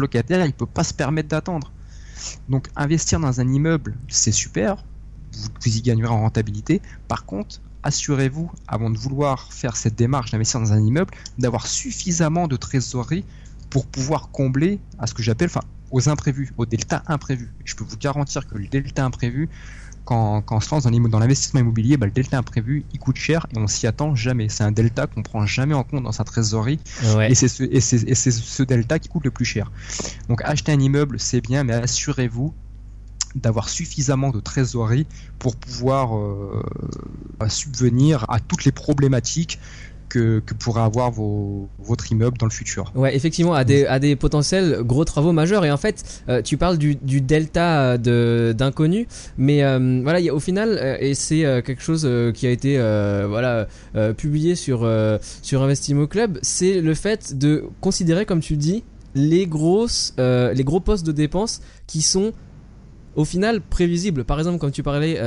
[0.00, 1.72] locataire, il peut pas se permettre d'attendre.
[2.48, 4.84] Donc investir dans un immeuble, c'est super,
[5.32, 6.82] vous, y gagnerez en rentabilité.
[7.08, 12.48] Par contre, assurez-vous, avant de vouloir faire cette démarche d'investir dans un immeuble, d'avoir suffisamment
[12.48, 13.24] de trésorerie
[13.70, 17.52] pour pouvoir combler à ce que j'appelle, enfin, aux imprévus, au delta imprévu.
[17.64, 19.48] Je peux vous garantir que le delta imprévu,
[20.04, 23.58] quand, on se lance dans l'investissement immobilier, bah, le delta imprévu, il coûte cher et
[23.58, 24.48] on s'y attend jamais.
[24.48, 26.80] C'est un delta qu'on prend jamais en compte dans sa trésorerie
[27.28, 29.72] et c'est ce, delta qui coûte le plus cher.
[30.28, 32.54] Donc acheter un immeuble, c'est bien, mais assurez-vous
[33.34, 35.06] d'avoir suffisamment de trésorerie
[35.38, 36.62] pour pouvoir euh,
[37.48, 39.58] subvenir à toutes les problématiques
[40.08, 42.92] que, pourrait avoir votre immeuble dans le futur.
[42.94, 45.64] Ouais, effectivement, à des, potentiels gros travaux majeurs.
[45.64, 49.06] Et en fait, euh, tu parles du, delta d'inconnus,
[49.38, 52.76] mais euh, voilà, y a, au final, euh, et c'est quelque chose qui a été
[53.28, 53.66] voilà
[54.16, 54.88] publié sur
[55.42, 60.80] sur Investimo Club, c'est le fait de considérer, comme tu dis, les grosses les gros
[60.80, 62.32] postes de dépenses qui sont
[63.16, 64.24] au final prévisibles.
[64.24, 65.18] Par exemple, comme tu parlais,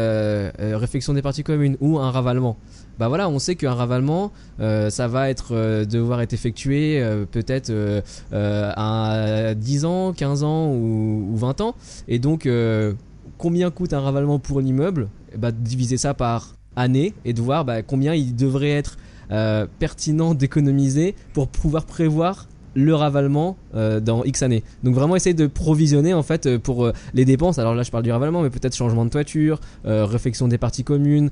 [0.57, 2.57] réflexion des parties communes ou un ravalement
[2.99, 7.25] bah voilà, on sait qu'un ravalement, euh, ça va être euh, devoir être effectué euh,
[7.25, 7.71] peut-être
[8.31, 11.75] à 10 ans, 15 ans ou, 20 ans.
[12.07, 12.49] Et donc,
[13.37, 17.65] combien coûte un ravalement pour l'immeuble eh bah, Diviser ça par année et de voir
[17.65, 18.97] bah, combien il devrait être
[19.79, 24.63] pertinent d'économiser pour pouvoir prévoir le ravalement euh, dans X années.
[24.83, 27.57] Donc vraiment essayer de provisionner en fait euh, pour euh, les dépenses.
[27.57, 30.83] Alors là je parle du ravalement, mais peut-être changement de toiture, euh, réfection des parties
[30.83, 31.31] communes,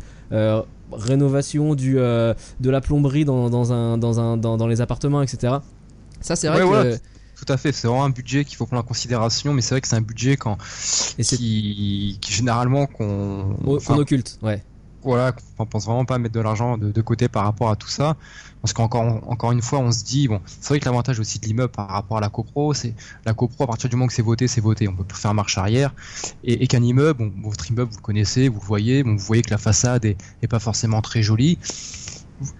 [0.91, 2.35] rénovation du, de
[2.69, 5.55] la plomberie dans, dans, un, dans, un, dans, dans les appartements, etc.
[6.19, 6.95] Ça c'est vrai Ouais, que voilà.
[7.37, 9.81] Tout à fait, c'est vraiment un budget qu'il faut prendre en considération, mais c'est vrai
[9.81, 10.57] que c'est un budget quand,
[11.17, 14.39] et c'est qui, qui généralement qu'on enfin, occulte.
[14.41, 14.63] Ouais.
[15.03, 17.89] voilà, qu'on pense vraiment pas mettre de l'argent de, de côté par rapport à tout
[17.89, 18.15] ça.
[18.65, 21.45] Parce qu'encore encore une fois, on se dit, bon, c'est vrai que l'avantage aussi de
[21.45, 24.23] l'immeuble par rapport à la copro, c'est la copro, à partir du moment que c'est
[24.23, 24.87] voté, c'est voté.
[24.87, 25.93] On peut plus faire marche arrière.
[26.43, 29.23] Et, et qu'un immeuble, bon, votre immeuble, vous le connaissez, vous le voyez, bon, vous
[29.23, 31.59] voyez que la façade est, est pas forcément très jolie.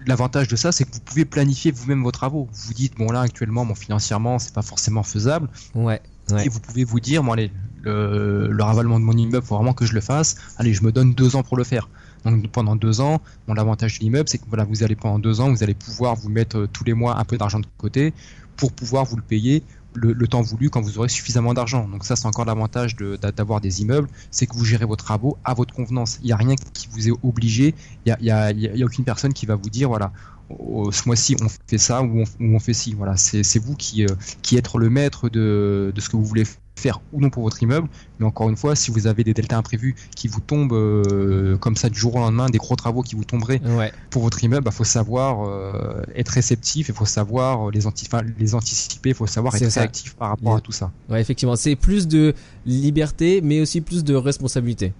[0.06, 2.48] L'avantage de ça, c'est que vous pouvez planifier vous-même vos travaux.
[2.52, 5.48] Vous vous dites, bon là, actuellement, bon, financièrement, c'est pas forcément faisable.
[5.74, 6.00] Ouais.
[6.30, 6.46] Ouais.
[6.46, 7.50] Et vous pouvez vous dire, bon allez,
[7.82, 10.36] le, le ravalement de mon immeuble, faut vraiment que je le fasse.
[10.56, 11.88] Allez, je me donne deux ans pour le faire.
[12.24, 15.50] Donc pendant deux ans, l'avantage de l'immeuble, c'est que voilà, vous allez pendant deux ans,
[15.50, 18.12] vous allez pouvoir vous mettre euh, tous les mois un peu d'argent de côté
[18.56, 19.62] pour pouvoir vous le payer
[19.96, 21.88] le, le temps voulu quand vous aurez suffisamment d'argent.
[21.88, 25.54] Donc ça, c'est encore l'avantage d'avoir des immeubles, c'est que vous gérez vos travaux à
[25.54, 26.18] votre convenance.
[26.22, 27.74] Il n'y a rien qui vous est obligé,
[28.04, 28.52] il n'y a,
[28.84, 30.12] aucune personne qui va vous dire, voilà,
[30.48, 32.94] au- ce mois-ci on fait ça ou on, ou on fait ci.
[32.94, 34.08] Voilà, c'est c'est vous qui, euh,
[34.42, 36.44] qui êtes le maître de, de ce que vous voulez
[36.76, 37.88] faire ou non pour votre immeuble.
[38.18, 41.74] Mais encore une fois, si vous avez des deltas imprévus qui vous tombent euh, comme
[41.76, 43.92] ça du jour au lendemain, des gros travaux qui vous tomberaient Ouais.
[44.10, 48.22] pour votre immeuble, il faut savoir euh, être réceptif, il faut savoir les, anti enfin,
[48.38, 49.80] les anticiper, il faut savoir être ça.
[49.80, 50.92] réactif par rapport à tout ça.
[51.08, 52.34] Ouais, effectivement, c'est plus de
[52.66, 54.92] liberté, mais aussi plus de responsabilité.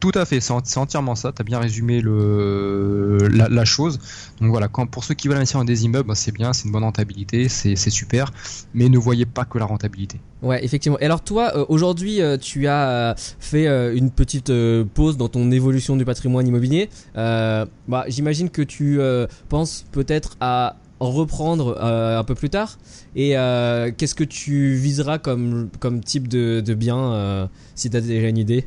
[0.00, 1.32] Tout à fait, c'est en- c'est entièrement ça.
[1.32, 3.98] Tu bien résumé la, chose.
[4.40, 6.66] Donc voilà, quand, pour ceux qui veulent investir dans des immeubles, bah, c'est bien, c'est
[6.66, 8.30] une bonne rentabilité, c'est super,
[8.74, 10.20] mais ne voyez pas que la rentabilité.
[10.42, 10.98] Ouais, effectivement.
[11.00, 14.52] Et alors toi, euh, aujourd'hui, euh, tu as euh, fait une petite
[14.94, 16.88] pause dans ton évolution du patrimoine immobilier.
[17.14, 18.98] Bah, J'imagine que tu
[19.48, 22.78] penses peut-être à reprendre un peu plus tard.
[23.14, 23.30] Et
[23.96, 25.70] qu'est-ce que tu viseras comme,
[26.04, 28.66] type de, bien, si tu as déjà une idée?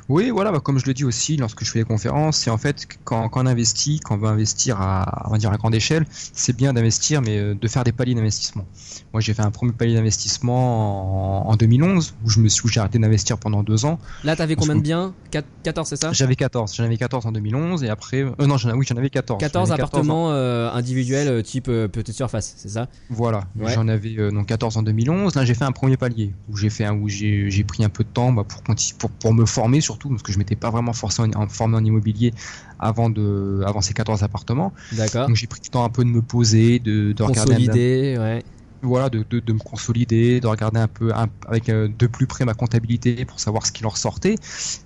[0.11, 2.57] Oui, voilà, bah, comme je le dis aussi lorsque je fais des conférences, c'est en
[2.57, 5.73] fait quand, quand on investit, quand on veut investir à, on va dire à grande
[5.73, 8.65] échelle, c'est bien d'investir, mais euh, de faire des paliers d'investissement.
[9.13, 12.67] Moi, j'ai fait un premier palier d'investissement en, en 2011, où je me suis, où
[12.67, 13.99] j'ai arrêté d'investir pendant deux ans.
[14.25, 15.15] Là, t'avais combien de biens?
[15.31, 16.11] Quat- 14, c'est ça?
[16.11, 19.09] J'avais 14, j'en avais 14 en 2011, et après, euh, non, j'en oui, j'en avais
[19.09, 19.39] 14.
[19.39, 22.89] 14 J'en avais 14 en- appartements euh, individuels type euh, petite surface, c'est ça?
[23.09, 23.73] Voilà, Ouais.
[23.73, 25.35] j'en avais donc 14 en 2011.
[25.35, 27.89] Là, j'ai fait un premier palier où j'ai fait un, où j'ai j'ai pris un
[27.89, 28.61] peu de temps bah, pour,
[28.99, 31.77] pour pour me former surtout parce que je m'étais pas vraiment forcé en, en- formé
[31.77, 32.33] en immobilier
[32.79, 34.73] avant de avant ces 14 appartements.
[34.91, 35.29] D'accord.
[35.29, 38.15] Donc j'ai pris le temps un peu de me poser, de, de regarder un- Consolidé,
[38.19, 38.43] ouais.
[38.83, 42.25] voilà, de, de, de me consolider, de regarder un peu un- avec euh, de plus
[42.25, 44.35] près ma comptabilité pour savoir ce qui leur sortait.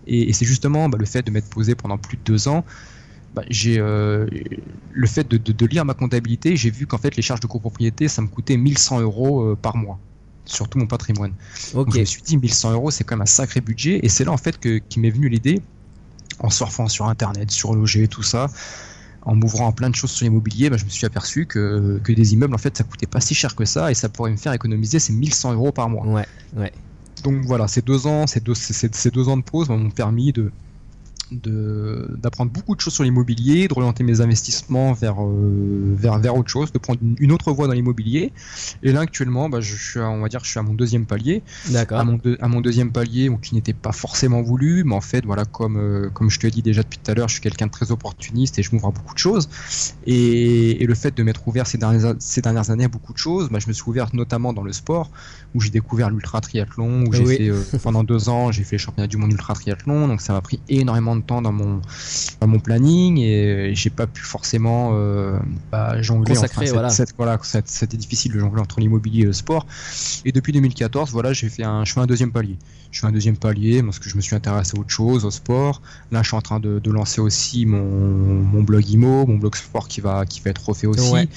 [0.05, 2.65] Et, et c'est justement bah, le fait de m'être posé pendant plus de deux ans.
[3.33, 4.27] bah, j'ai euh,
[4.89, 7.47] le fait de, de, de lire ma comptabilité, j'ai vu qu'en fait les charges de
[7.47, 10.01] copropriété, ça me coûtait 1100 euros euh, par mois
[10.45, 11.33] sur tout mon patrimoine.
[11.85, 11.93] Donc Ok.
[11.95, 13.99] je me suis dit 1100 euros, c'est quand même un sacré budget.
[14.03, 15.61] Et c'est là en fait que qui m'est venue l'idée,
[16.39, 18.47] en surfant sur internet, sur Loger, tout ça,
[19.23, 22.13] en m'ouvrant à plein de choses sur l'immobilier, bah, je me suis aperçu que, que
[22.13, 24.37] des immeubles en fait ça coûtait pas si cher que ça et ça pourrait me
[24.37, 26.05] faire économiser ces 1100 euros par mois.
[26.05, 26.71] Ouais, ouais.
[27.23, 30.31] Donc voilà, ces deux ans, ces deux, ces, ces deux ans de pause m'ont permis
[30.33, 30.51] de-
[31.35, 36.49] d'apprendre beaucoup de choses sur l'immobilier, de orienter mes investissements vers, euh, vers, vers autre
[36.49, 38.31] chose, de prendre une, autre voie dans l'immobilier.
[38.83, 41.05] Et là actuellement, bah, je suis à, on va dire, je suis à mon deuxième
[41.05, 41.99] palier D'accord.
[41.99, 45.01] à mon, deux- à mon deuxième palier, donc, qui n'était pas forcément voulu, mais en
[45.01, 47.33] fait, voilà, comme, euh, comme je te l'ai dit déjà depuis tout à l'heure, je
[47.33, 49.49] suis quelqu'un de très opportuniste et je m'ouvre à beaucoup de choses.
[50.05, 53.17] Et, et le fait de m'être ouvert ces dernières, ces dernières années à beaucoup de
[53.17, 55.11] choses, bah, je me suis ouvert notamment dans le sport,
[55.53, 57.37] où j'ai découvert l'ultra triathlon, où j'ai Oui.
[57.37, 60.33] fait euh, pendant deux ans, j'ai fait le championnat du monde ultra triathlon, donc ça
[60.33, 61.81] m'a pris énormément de temps dans mon,
[62.39, 65.37] dans mon planning et j'ai pas pu forcément euh,
[65.71, 66.33] bah, jongler.
[66.73, 66.89] Voilà.
[66.89, 69.65] cette- voilà, cette- c'était difficile de jongler entre l'immobilier et le sport.
[70.23, 72.57] Et depuis 2014, voilà, j'ai fait un, je fais un deuxième palier.
[72.91, 75.31] Je fais un deuxième palier parce que je me suis intéressé à autre chose, au
[75.31, 75.81] sport.
[76.11, 79.55] Là, je suis en train de, de lancer aussi mon, mon blog IMO, mon blog
[79.55, 81.11] sport qui va, qui va être refait aussi.
[81.11, 81.27] Ouais.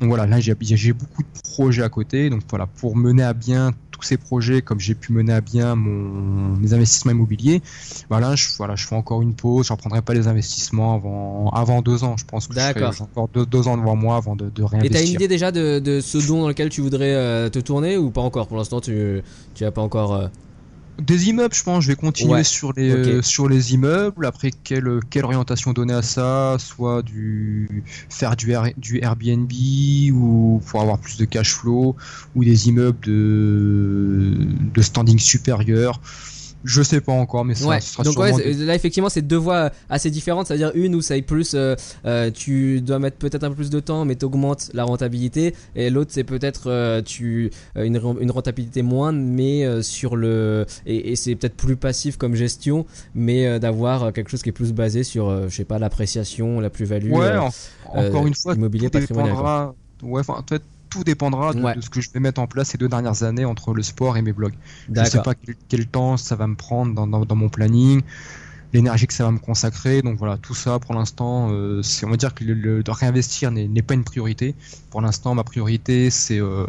[0.00, 2.30] Donc voilà, là, j'ai j'ai beaucoup de projets à côté.
[2.30, 5.74] Donc voilà, pour mener à bien tous ces projets, comme j'ai pu mener à bien
[5.76, 7.62] mon, mes investissements immobiliers,
[8.08, 9.66] voilà, je, voilà, je fais encore une pause.
[9.66, 12.16] Je reprendrai pas les investissements avant, avant deux ans.
[12.16, 14.90] Je pense que j'ai encore deux, deux ans devant moi avant de, de Et réinvestir.
[14.90, 17.96] t'as une idée déjà de, de ce don dans lequel tu voudrais euh, te tourner
[17.98, 18.48] ou pas encore?
[18.48, 19.22] Pour l'instant, tu
[19.54, 20.14] tu as pas encore.
[20.14, 20.28] euh,
[21.00, 21.82] Des immeubles, je pense.
[21.84, 24.26] Je vais continuer Ouais, sur les euh, sur les immeubles.
[24.26, 26.56] Après, quelle quelle orientation donner à ça?
[26.58, 29.50] Soit du faire du Air- du Airbnb
[30.12, 31.96] ou pour avoir plus de cash flow
[32.34, 34.36] ou des immeubles de
[34.74, 36.00] de standing supérieur.
[36.64, 37.80] Je sais pas encore, mais ça Ouais.
[37.80, 41.16] sera Donc sûrement ouais, là effectivement c'est deux voies assez différentes, c'est-à-dire une où ça
[41.16, 44.70] est plus, euh, euh, tu dois mettre peut-être un peu plus de temps, mais t'augmentes
[44.74, 50.66] la rentabilité, et l'autre c'est peut-être euh, tu une, une rentabilité moindre, mais sur le
[50.86, 54.72] et, et c'est peut-être plus passif comme gestion, mais d'avoir quelque chose qui est plus
[54.72, 57.12] basé sur, je sais pas, l'appréciation, la plus-value.
[57.12, 57.50] Ouais, en-
[57.94, 59.74] encore une fois, immobilier patrimonial, dépendra.
[60.02, 61.74] Ouais, enfin, en fait, tout dépendra de, Ouais.
[61.76, 64.16] de ce que je vais mettre en place ces deux dernières années entre le sport
[64.16, 64.54] et mes blogs.
[64.88, 65.22] Je sais D'accord.
[65.22, 68.02] pas quel, quel temps ça va me prendre dans, dans, dans mon planning,
[68.72, 70.02] l'énergie que ça va me consacrer.
[70.02, 72.90] Donc voilà, tout ça pour l'instant, euh, c'est on va dire que le, le- de
[72.90, 74.54] réinvestir n'est pas une priorité.
[74.90, 76.66] Pour l'instant, ma priorité c'est euh,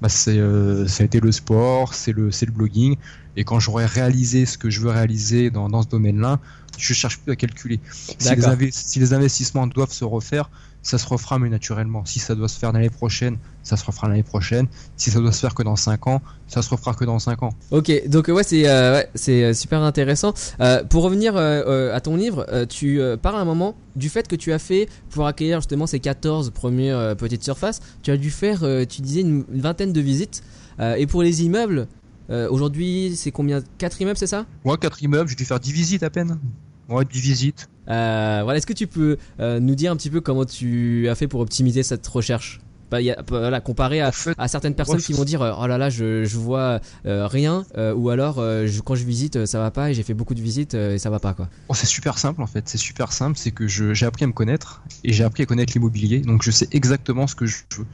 [0.00, 2.96] bah, c'est euh, ça a été le sport, c'est le c'est le blogging.
[3.36, 6.40] Et quand j'aurai réalisé ce que je veux réaliser dans, dans ce domaine-là,
[6.78, 7.80] je cherche plus à calculer.
[8.20, 10.50] Les, si les investissements doivent se refaire,
[10.86, 12.04] ça se refera mais naturellement.
[12.04, 14.68] Si ça doit se faire l'année prochaine, ça se refera l'année prochaine.
[14.96, 17.42] Si ça doit se faire que dans 5 ans, ça se refera que dans 5
[17.42, 17.50] ans.
[17.72, 20.32] Ok, donc ouais, c'est euh, ouais, c'est euh, super intéressant.
[20.60, 24.36] Euh, pour revenir euh, à ton livre, tu parles à un moment du fait que
[24.36, 28.60] tu as fait pour accueillir justement ces 14 premières petites surfaces, tu as dû faire,
[28.88, 30.44] tu disais une, une vingtaine de visites.
[30.78, 31.88] Et pour les immeubles,
[32.28, 33.60] aujourd'hui c'est combien?
[33.78, 34.46] 4 immeubles, c'est ça?
[34.64, 36.38] Moi, 4 immeubles, j'ai dû faire 10 visites à peine.
[36.88, 37.68] Ouais, 10 visites.
[37.88, 41.14] Euh, Voilà, est-ce que tu peux euh, nous dire un petit peu comment tu as
[41.14, 42.60] fait pour optimiser cette recherche?
[42.88, 44.12] Bah, y a- voilà, comparé à,
[44.46, 47.92] certaines personnes qui vont dire euh, oh là là je, je vois euh, rien euh,
[47.92, 50.40] ou alors euh, je- quand je visite ça va pas et j'ai fait beaucoup de
[50.40, 51.48] visites et ça va pas quoi.
[51.68, 54.32] Oh, c'est super simple en fait, c'est super simple, c'est que j'ai appris à me
[54.32, 57.86] connaître et j'ai appris à connaître l'immobilier, donc je sais exactement ce que je veux.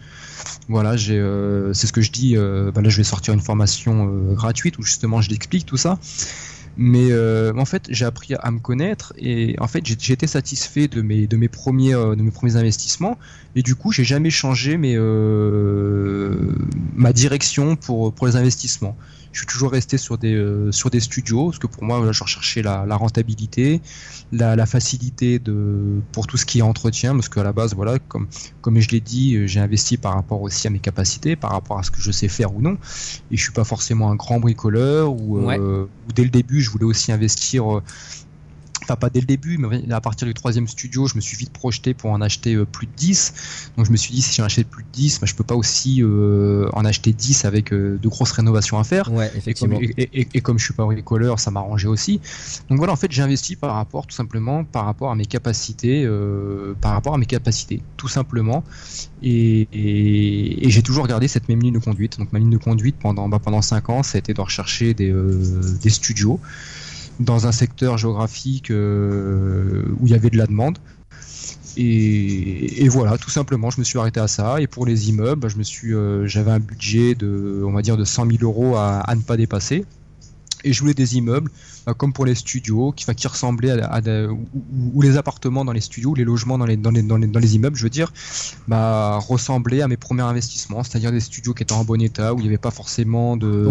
[0.69, 1.17] Voilà, j'ai,
[1.73, 2.37] c'est ce que je dis.
[2.37, 5.99] bah là, je vais sortir une formation gratuite où justement je l'explique tout ça.
[6.77, 11.03] Mais euh, en fait, j'ai appris à me connaître et en fait, été satisfait de
[11.03, 13.19] mes de mes premiers euh, de mes premiers investissements
[13.55, 16.35] et du coup, j'ai jamais changé euh,
[16.95, 17.77] ma direction
[18.15, 18.97] pour les investissements.
[19.33, 22.13] Je suis toujours resté sur des euh, sur des studios parce que pour moi, voilà,
[22.13, 23.81] je recherchais la, la rentabilité,
[24.31, 27.99] la, la facilité de pour tout ce qui est entretien parce qu'à la base, voilà,
[27.99, 28.29] comme
[28.61, 31.79] comme je l'ai dit, euh, j'ai investi par rapport aussi à mes capacités, par rapport
[31.79, 32.77] à ce que je sais faire ou non.
[33.31, 36.71] Et je suis pas forcément un grand bricoleur ou, euh, ou dès le début, je
[36.71, 37.81] voulais aussi investir.
[38.83, 41.53] Enfin, pas dès le début, mais à partir du troisième studio, je me suis vite
[41.53, 43.33] projeté pour en acheter euh, plus de 10.
[43.77, 45.55] Donc, je me suis dit, si j'en achète plus de 10, bah, je peux pas
[45.55, 49.11] aussi euh, en acheter 10 avec euh, de grosses rénovations à faire.
[49.13, 49.81] Ouais, Et comme, effectivement.
[49.81, 52.21] et, et- et comme je suis pas bricoleur, ça m'arrangeait aussi.
[52.69, 56.07] Donc voilà, en fait, j'ai investi par rapport, tout simplement, par rapport à mes capacités,
[56.81, 58.65] par rapport à mes capacités, tout simplement.
[59.23, 62.19] Et, et- j'ai toujours gardé cette même ligne de conduite.
[62.19, 64.95] Donc ma ligne de conduite pendant bah, pendant cinq ans, ça a été de rechercher
[64.95, 65.13] des,
[65.83, 66.41] des studios
[67.21, 70.79] dans un secteur géographique euh, où il y avait de la demande.
[71.77, 74.61] Et, voilà, tout simplement, je me suis arrêté à ça.
[74.61, 77.97] Et pour les immeubles, je me suis, euh, j'avais un budget de, on va dire,
[77.97, 79.87] de 100 000 euros à, ne pas dépasser.
[80.65, 81.51] Et je voulais des immeubles,
[81.87, 84.01] bah, comme pour les studios, qui, qui ressemblaient à,
[84.95, 87.27] ou, les appartements dans les studios, ou les logements dans les, dans les, dans les,
[87.27, 88.13] dans les immeubles, je veux dire,
[88.69, 92.39] bah, ressemblaient à mes premiers investissements, c'est-à-dire des studios qui étaient en bon état, où
[92.39, 93.67] il n'y avait pas forcément de,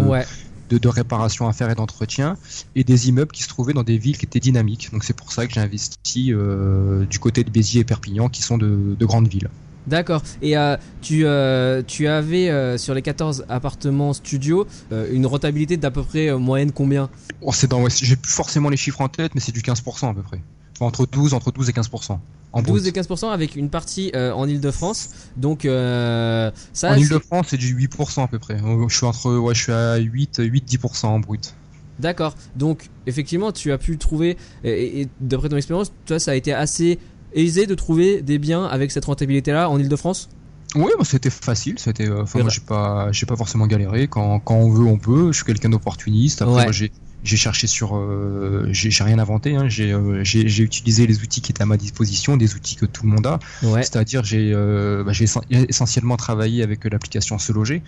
[0.72, 2.38] de, de réparation à faire et d'entretien,
[2.74, 4.90] et des immeubles qui se trouvaient dans des villes qui étaient dynamiques.
[4.92, 8.42] Donc c'est pour ça que j'ai investi euh, du côté de Béziers et Perpignan, qui
[8.42, 9.50] sont de, de grandes villes.
[9.86, 10.22] d'accord.
[10.40, 15.76] Et euh, tu, euh, tu avais euh, sur les 14 appartements studios euh, une rentabilité
[15.76, 17.10] d'à peu près moyenne combien?
[17.40, 20.10] Oh, c'est dans, ouais, j'ai plus forcément les chiffres en tête, mais c'est du 15%
[20.10, 20.42] à peu près.
[20.80, 22.18] Entre 12, entre 12 et 15%.
[22.54, 22.96] En 12 brut.
[22.96, 25.10] et 15% avec une partie euh, en Ile-de-France.
[25.36, 28.54] Donc euh, ça En c'est- Ile-de-France, c'est du 8% à peu près.
[28.62, 31.54] Euh, Je suis entre, ouais, je suis à 8, 8-10% en brut.
[31.98, 32.34] D'accord.
[32.56, 36.98] Donc, effectivement, tu as pu trouver, et, d'après ton expérience, toi, ça a été assez
[37.34, 40.28] aisé de trouver des biens avec cette rentabilité-là en Ile-de-France?
[40.74, 41.78] Oui, bah, c'était facile.
[41.78, 44.08] C'était, euh, enfin, moi, j'ai pas, j'ai pas forcément galéré.
[44.08, 45.28] Quand, quand on veut, on peut.
[45.30, 46.40] Je suis quelqu'un d'opportuniste.
[46.42, 46.72] Après, Ouais.
[46.72, 46.90] j'ai,
[47.24, 49.54] j'ai cherché sur, euh, j'ai, rien inventé.
[49.54, 49.68] Hein.
[49.68, 53.04] J'ai, euh, j'ai, utilisé les outils qui étaient à ma disposition, des outils que tout
[53.06, 53.38] le monde a.
[53.62, 53.82] Ouais.
[53.82, 55.12] C'est-à-dire, j'ai, euh, bah,
[55.50, 57.82] essentiellement travaillé avec l'application Se Loger.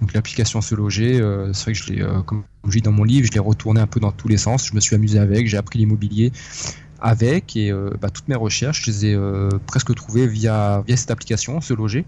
[0.00, 1.14] Donc, l'application Se Loger,
[1.52, 3.86] c'est vrai que je l'ai, comme je dis dans mon livre, je l'ai retourné un
[3.86, 4.68] peu dans tous les sens.
[4.68, 5.48] Je me suis amusé avec.
[5.48, 6.32] J'ai appris l'immobilier
[7.00, 9.18] avec et bah, toutes mes recherches, je les ai
[9.66, 12.04] presque trouvées via via cette application Se Loger.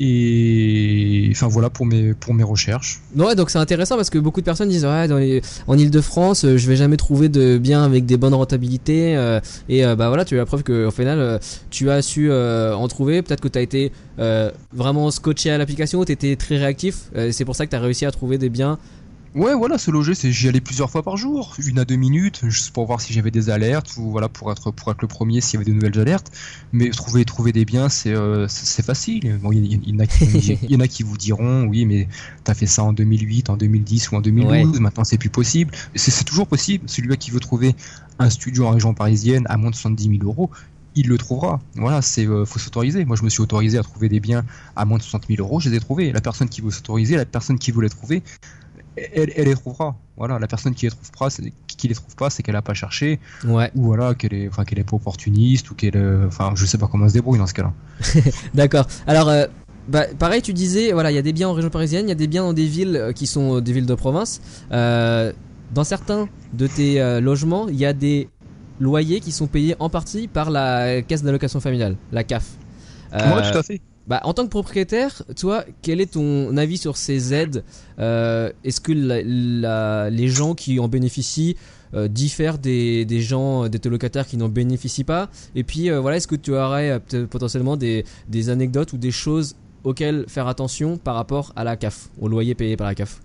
[0.00, 3.00] Et enfin voilà pour mes pour mes recherches.
[3.16, 5.18] Ouais, donc c'est intéressant parce que beaucoup de personnes disent ouais, dans
[5.66, 9.16] en Ile-de-France, euh, je vais jamais trouver de biens avec des bonnes rentabilités.
[9.16, 12.32] euh, et euh, bah voilà, tu as la preuve que au final, tu as su
[12.32, 13.22] en trouver.
[13.22, 13.92] Peut-être que tu as été
[14.72, 17.10] vraiment scotché à l'application, tu étais très réactif.
[17.32, 18.78] c'est pour ça que tu as réussi à trouver des biens
[19.34, 22.40] Ouais, voilà, se loger, c'est j'y allais plusieurs fois par jour, une à deux minutes,
[22.48, 25.40] juste pour voir si j'avais des alertes ou voilà pour être pour être le premier
[25.40, 26.32] s'il y avait de nouvelles alertes.
[26.72, 29.38] Mais trouver trouver des biens, c'est euh, c'est facile.
[29.42, 30.24] Bon, il y, y, en a qui
[30.62, 32.08] il y en a qui vous diront, oui, mais
[32.44, 34.80] t'as fait ça en 2008, en 2010 ou en 2012, Ouais.
[34.80, 35.72] maintenant c'est plus possible.
[35.94, 36.84] C'est toujours possible.
[36.88, 37.76] Celui qui veut trouver
[38.18, 40.50] un studio en région parisienne à moins de 70 000 euros,
[40.94, 41.60] il le trouvera.
[41.76, 43.04] Voilà, c'est euh, faut s'autoriser.
[43.04, 44.44] Moi, je me suis autorisé à trouver des biens
[44.74, 46.12] à moins de 60 000 euros, je les ai trouvés.
[46.12, 48.22] La personne qui veut s'autoriser, la personne qui veut les trouver,
[49.14, 49.96] elle, elle les trouvera.
[50.16, 52.62] Voilà, la personne qui les trouve pas, c'est- qui les trouve pas, c'est qu'elle a
[52.62, 56.26] pas cherché, Ouais, ou voilà, qu'elle est, enfin, qu'elle est pas opportuniste, ou qu'elle, euh,
[56.26, 57.72] enfin, je sais pas comment elle se débrouille dans ce cas-là.
[58.54, 58.86] d'accord.
[59.06, 59.46] Alors, euh,
[59.88, 62.12] bah, pareil, tu disais, voilà, il y a des biens en région parisienne, il y
[62.12, 64.40] a des biens dans des villes euh, qui sont des villes de province.
[64.72, 65.32] Euh,
[65.72, 68.28] dans certains de tes euh, logements, il y a des
[68.80, 72.44] loyers qui sont payés en partie par la caisse d'allocation familiale, la CAF.
[73.14, 73.80] Euh, Ouais, tout à fait.
[74.08, 77.62] Bah, en tant que propriétaire, toi, quel est ton avis sur ces aides?
[77.98, 81.56] Euh, Est-ce que les gens qui en bénéficient
[81.92, 85.28] euh, diffèrent des, gens, des locataires qui n'en bénéficient pas?
[85.54, 88.04] Et puis, euh, voilà, est-ce que tu aurais euh, potentiellement des
[88.48, 92.78] anecdotes ou des choses auxquelles faire attention par rapport à la CAF, au loyer payé
[92.78, 93.20] par la CAF?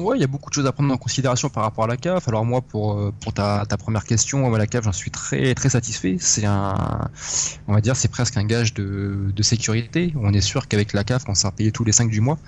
[0.00, 1.96] Ouais, il y a beaucoup de choses à prendre en considération par rapport à la
[1.96, 2.26] CAF.
[2.28, 5.68] Alors moi, pour, euh, pour ta, ta première question, la CAF, j'en suis très très
[5.68, 6.16] satisfait.
[6.18, 7.10] C'est un,
[7.68, 10.14] on va dire, c'est presque un gage de, de sécurité.
[10.16, 12.38] On est sûr qu'avec la CAF, on sera payé tous les 5 du mois.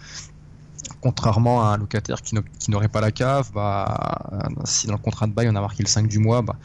[1.00, 4.18] Contrairement à un locataire qui n'a- qui n'aurait pas la CAF, bah,
[4.64, 6.56] si dans le contrat de bail on a marqué le 5 du mois, bah,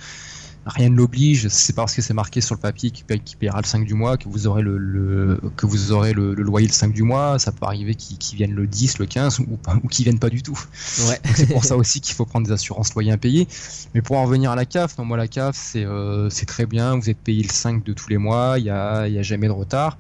[0.68, 1.48] rien ne l'oblige.
[1.48, 4.18] C'est parce que c'est marqué sur le papier qu'il paye- payera le 5 du mois
[4.18, 7.40] que vous aurez le, le- que vous aurez le, le loyer le 5 du mois.
[7.40, 10.20] Ça peut arriver qu'il qu'il vienne le 10, le 15 ou, pas- ou qu'il vienne
[10.20, 10.60] pas du tout.
[11.08, 11.20] Ouais.
[11.36, 13.48] C'est pour ça aussi qu'il faut prendre des assurances loyers impayés.
[13.96, 16.96] Mais pour en revenir à la CAF, non, moi la CAF c'est euh, très bien,
[16.98, 19.48] vous êtes payé le 5 de tous les mois, il y a, y a jamais
[19.48, 19.98] de retard.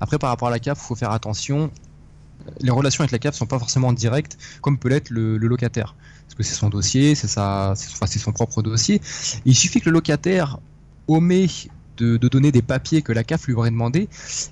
[0.00, 1.70] Après par rapport à la CAF, il faut faire attention.
[2.60, 5.94] Les relations avec la CAF sont pas forcément directes comme peut l'être le, le locataire.
[6.30, 9.00] Parce que c'est son dossier, c'est sa, c'est enfin, c'est son propre dossier.
[9.44, 10.58] Il suffit que le locataire
[11.08, 11.48] omet
[11.96, 14.08] de, de donner des papiers que la CAF lui aurait demandé,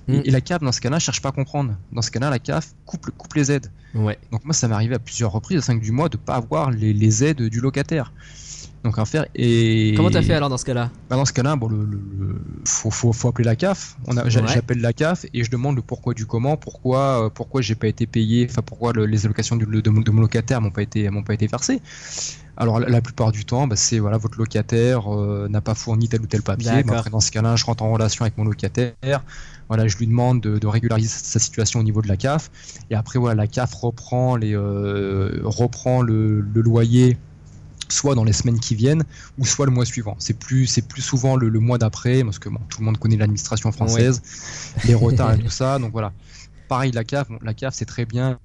[0.07, 0.13] Mm.
[0.13, 1.75] et, et la CAF dans ce cas-là cherche pas à comprendre.
[1.91, 3.71] Dans ce cas-là, la CAF coupe, coupe les aides.
[3.95, 4.19] Ouais.
[4.31, 6.69] Donc moi, ça m'est arrivé à plusieurs reprises, à 5 du mois, de pas avoir
[6.69, 8.13] les, les aides du locataire.
[8.83, 10.89] Donc à faire et Comment t'as fait alors dans ce cas-là?
[11.09, 13.97] Bah, dans ce cas-là, bon, le, le- le- faut, faut, faut appeler la CAF.
[14.07, 14.29] On a, Ouais.
[14.29, 17.87] j'appelle la CAF et je demande le pourquoi du comment, pourquoi, euh, pourquoi j'ai pas
[17.87, 21.09] été payé, enfin pourquoi le- les allocations de, mon- de mon locataire m'ont pas été,
[21.09, 21.81] m'ont pas été versées.
[22.55, 26.07] Alors la, la plupart du temps, bah, c'est voilà, votre locataire euh, n'a pas fourni
[26.07, 26.83] tel ou tel papier.
[26.83, 28.93] Bah, après, dans ce cas-là, je rentre en relation avec mon locataire.
[29.67, 32.49] Voilà, je lui demande de, de régulariser sa situation au niveau de la CAF.
[32.89, 37.17] Et après, voilà, la CAF reprend les, euh, reprend le, le loyer
[37.91, 39.03] soit dans les semaines qui viennent
[39.37, 40.15] ou soit le mois suivant.
[40.19, 42.97] C'est plus, c'est plus souvent le, le mois d'après parce que bon, tout le monde
[42.97, 44.21] connaît l'administration française,
[44.85, 45.79] les retards et tout ça.
[45.79, 46.13] Donc voilà.
[46.67, 48.39] Pareil, la CAF, bon, la CAF c'est très bien.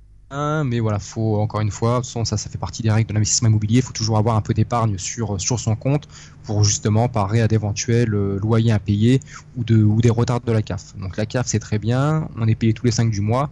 [0.64, 3.76] Mais voilà, faut encore une fois, ça, ça fait partie des règles de l'investissement immobilier.
[3.76, 6.08] Il faut toujours avoir un peu d'épargne sur, sur son compte
[6.42, 9.20] pour justement parer à d'éventuels euh, loyers impayés
[9.56, 10.96] ou, de, ou des retards de la CAF.
[10.96, 13.48] Donc la CAF c'est très bien, on est payé tous les 5 du mois,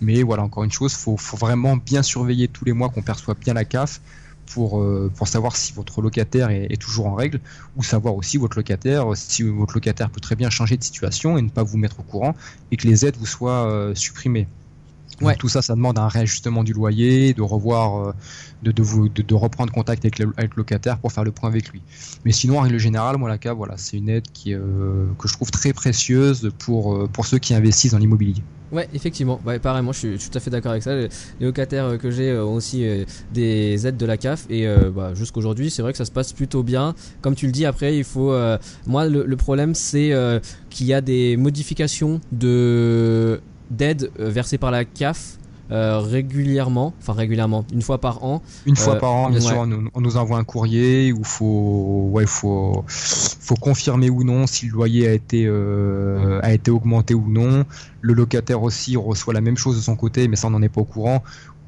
[0.00, 3.34] mais voilà, encore une chose, faut, faut vraiment bien surveiller tous les mois qu'on perçoit
[3.34, 4.00] bien la CAF
[4.46, 7.40] pour, euh, pour savoir si votre locataire est, est toujours en règle
[7.76, 11.42] ou savoir aussi votre locataire, si votre locataire peut très bien changer de situation et
[11.42, 12.34] ne pas vous mettre au courant
[12.70, 14.48] et que les aides vous soient euh, supprimées.
[15.22, 15.36] Donc, Ouais.
[15.36, 18.12] tout ça, ça demande un réajustement du loyer, de revoir, euh,
[18.62, 21.30] de, de, vous, de, de reprendre contact avec le, avec le locataire pour faire le
[21.30, 21.80] point avec lui.
[22.24, 25.28] Mais sinon, en règle générale, moi, la CAF, voilà, c'est une aide qui, euh, que
[25.28, 28.42] je trouve très précieuse pour, euh, pour ceux qui investissent dans l'immobilier.
[28.72, 29.38] Ouais, effectivement.
[29.44, 30.94] Ouais, pareil, moi je suis, je suis tout à fait d'accord avec ça.
[30.96, 31.08] Les
[31.40, 35.70] locataires que j'ai ont aussi euh, des aides de la CAF et euh, bah, jusqu'aujourd'hui,
[35.70, 36.94] c'est vrai que ça se passe plutôt bien.
[37.20, 38.32] Comme tu le dis, après, il faut.
[38.32, 38.56] euh,
[38.86, 40.12] moi, le, le problème, c'est
[40.70, 43.42] qu'il y a des modifications de
[43.72, 45.38] d'aides euh, versées par la CAF
[45.70, 48.42] euh, régulièrement, enfin régulièrement, une fois par an.
[48.66, 49.46] Une fois Euh, par an, bien ouais.
[49.46, 54.22] sûr, on nous, on nous envoie un courrier où faut, ouais, faut, faut confirmer ou
[54.22, 57.64] non si le loyer a été, euh, a été augmenté ou non.
[58.02, 60.68] Le locataire aussi reçoit la même chose de son côté, mais ça on n'en est
[60.68, 61.22] pas au courant.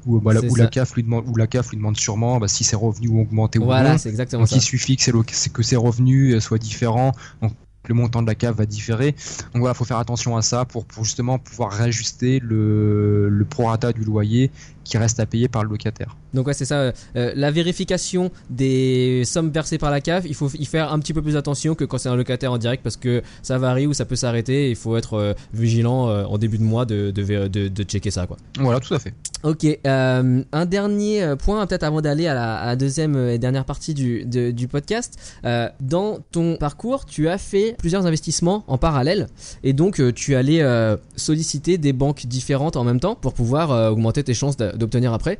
[0.05, 2.63] Ou, bah, la- ou CAF lui demande, ou la CAF lui demande sûrement bah, si
[2.63, 3.97] ses revenus ont augmenté ou Voilà, non.
[3.97, 4.57] c'est exactement Donc ça.
[4.57, 5.09] il suffit que,
[5.49, 7.13] que ses revenus soient différents.
[7.41, 7.53] Donc
[7.89, 9.11] le montant de la CAF va différer.
[9.53, 13.93] Donc voilà, faut faire attention à ça pour, pour justement pouvoir réajuster le, le prorata
[13.93, 14.51] du loyer
[14.85, 16.15] qui reste à payer par le locataire.
[16.33, 16.75] Donc ouais, c'est ça.
[17.15, 21.13] euh, la vérification des sommes versées par la CAF, il faut y faire un petit
[21.13, 23.93] peu plus attention que quand c'est un locataire en direct parce que ça varie ou
[23.93, 24.69] ça peut s'arrêter.
[24.69, 28.11] Il faut être euh, vigilant euh, en début de mois de, de, de, de checker
[28.11, 28.37] ça quoi.
[28.59, 29.13] Voilà, tout à fait.
[29.43, 33.33] Ok, euh, un dernier euh, point peut-être avant d'aller à la, à la deuxième euh,
[33.33, 35.17] et dernière partie du, de- du podcast.
[35.45, 39.27] Euh, dans ton parcours, tu as fait plusieurs investissements en parallèle
[39.63, 43.71] et donc euh, tu allais euh, solliciter des banques différentes en même temps pour pouvoir
[43.71, 45.39] euh, augmenter tes chances d'a- d'obtenir après.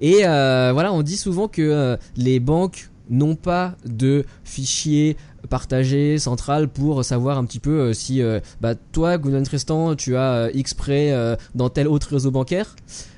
[0.00, 5.16] Et voilà, on dit souvent que les banques n'ont pas de fichier
[5.50, 8.22] partagé central pour savoir un petit peu si
[8.60, 11.12] bah, toi Gounon Tristan tu as X prêt
[11.54, 12.74] dans tel autre réseau bancaire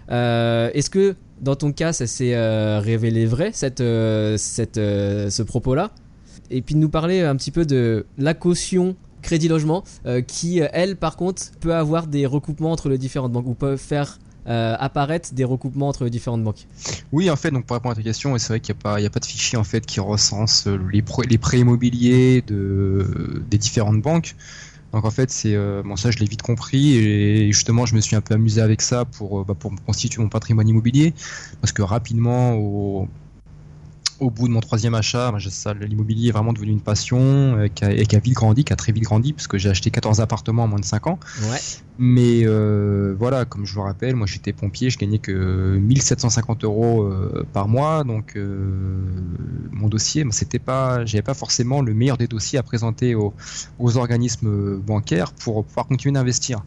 [0.09, 5.43] est-ce que dans ton cas, ça s'est euh, révélé vrai, cette, euh, cette, euh, ce
[5.43, 5.91] propos-là?
[6.51, 9.85] Et puis de nous parler un petit peu de la caution crédit logement,
[10.27, 14.19] qui, elle, par contre, peut avoir des recoupements entre les différentes banques, ou peut faire
[14.47, 16.67] apparaître des recoupements entre les différentes banques.
[17.13, 19.07] Oui, en fait, donc pour répondre à ta question, c'est vrai qu'il n'y a, pas,
[19.07, 24.03] a pas de fichier en fait qui recense les, les prêts immobiliers de, des différentes
[24.03, 24.35] banques.
[24.95, 28.01] Donc en fait, c'est euh, bon ça je l'ai vite compris et justement je me
[28.01, 31.15] suis un peu amusé avec ça pour euh, bah, pour constituer mon patrimoine immobilier
[31.61, 33.09] parce que rapidement au
[34.21, 35.33] au bout de mon troisième achat,
[35.81, 38.93] l'immobilier est vraiment devenu une passion euh, et qui, a, vite grandi, qui a très
[38.93, 41.19] vite grandi, puisque j'ai acheté 14 appartements en moins de 5 ans.
[41.99, 47.03] Mais euh, voilà, comme je vous rappelle, moi j'étais pompier, je gagnais que 1750 euros
[47.03, 52.59] euh, par mois, donc mon dossier, c'était pas, j'avais pas forcément le meilleur des dossiers
[52.59, 53.33] à présenter aux,
[53.79, 56.65] aux organismes bancaires pour pouvoir continuer d'investir.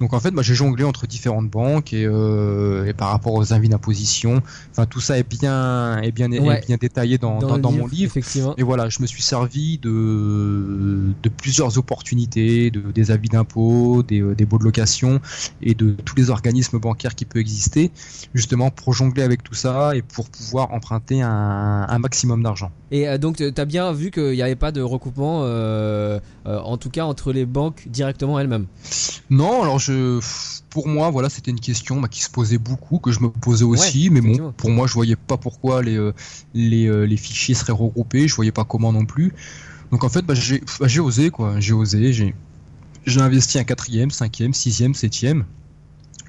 [0.00, 3.52] Donc en fait, moi j'ai jonglé entre différentes banques et, euh, et par rapport aux
[3.52, 7.72] invités d'imposition, enfin tout ça est bien est bien est bien détaillé dans, dans, dans,
[7.72, 8.10] mon livre.
[8.10, 8.54] Effectivement.
[8.56, 14.20] Et voilà, je me suis servi de de plusieurs opportunités, de, des avis d'impôt, des,
[14.20, 15.20] euh, des baux de location
[15.62, 17.90] et de tous les organismes bancaires qui peuvent exister,
[18.34, 22.70] justement pour jongler avec tout ça et pour pouvoir emprunter un, un maximum d'argent.
[22.90, 26.76] Et euh, donc tu as bien vu qu'il n'y avait pas de recoupement, euh, en
[26.76, 28.66] tout cas entre les banques directement elles-mêmes?
[29.30, 29.78] Non, alors
[30.70, 33.64] pour moi, voilà, c'était une question bah, qui se posait beaucoup, que je me posais
[33.64, 36.12] aussi, mais bon, pour moi, je voyais pas pourquoi les, euh,
[36.56, 39.32] euh, les, fichiers seraient regroupés, je voyais pas comment non plus.
[39.90, 40.34] Donc en fait, bah,
[40.80, 45.44] bah, j'ai osé, quoi, j'ai osé, j'ai investi un quatrième, cinquième, sixième, septième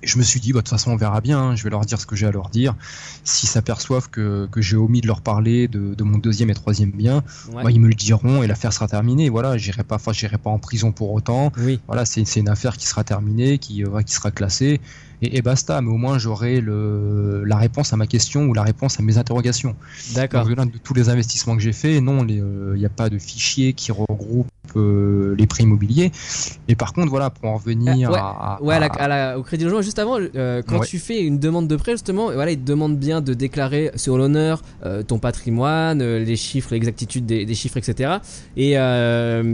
[0.04, 1.40] je me suis dit, bah, de toute façon, on verra bien.
[1.40, 1.56] Hein.
[1.56, 2.76] je vais leur dire ce que j'ai à leur dire.
[3.24, 6.92] S'ils s'aperçoivent que, que j'ai omis de leur parler de, de, mon deuxième et troisième
[6.92, 9.30] bien, bah, ils me le diront et l'affaire sera terminée.
[9.30, 11.52] Voilà, j'irai pas, j'irai pas en prison pour autant.
[11.88, 14.80] Voilà, c'est une affaire qui sera terminée, qui, euh, qui sera classée
[15.22, 15.82] et, basta.
[15.82, 19.76] Mais au moins, j'aurai la réponse à ma question ou la réponse à mes interrogations.
[20.14, 20.46] D'accord.
[20.46, 22.44] De tous les investissements que j'ai faits, non, il
[22.76, 26.12] n'y a pas de fichier qui regroupe euh, les prêts immobiliers.
[26.68, 30.18] Et par contre, voilà, pour en revenir ouais, à, ouais, au crédit logement, juste avant,
[30.20, 33.34] euh, quand tu fais une demande de prêt, justement, voilà, il te demande bien de
[33.34, 38.18] déclarer sur l'honneur euh, ton patrimoine, les chiffres, l'exactitude des, des, chiffres, etc.
[38.58, 38.76] Et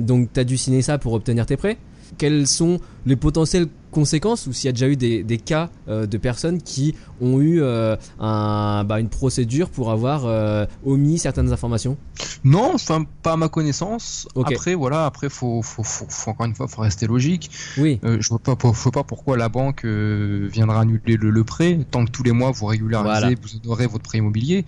[0.01, 1.77] donc, tu as dû signer ça pour obtenir tes prêts
[2.17, 6.17] quelles sont les potentielles conséquences ou s'il y a déjà eu des, cas euh, de
[6.17, 11.97] personnes qui ont eu euh, un, bah, une procédure pour avoir euh, omis certaines informations?
[12.43, 14.27] Non, enfin pas à ma connaissance.
[14.35, 17.51] Après voilà, après faut, faut, faut, encore une fois faut rester logique.
[17.77, 17.99] Oui.
[18.03, 22.23] je vois pas, vois pas pourquoi la banque viendra annuler le, prêt tant que tous
[22.23, 24.65] les mois vous régularisez, vous honorez votre prêt immobilier.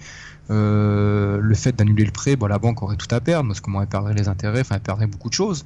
[0.50, 3.84] le fait d'annuler le prêt, bah, la banque aurait tout à perdre parce que moi
[3.84, 5.66] elle perdrait les intérêts, enfin elle perdrait beaucoup de choses.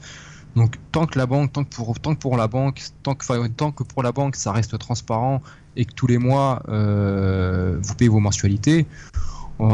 [0.56, 3.48] Donc tant que la banque, tant que pour, tant que pour la banque, tant que,
[3.48, 5.42] tant que pour la banque ça reste transparent
[5.76, 8.88] et que tous les mois euh, vous payez vos mensualités,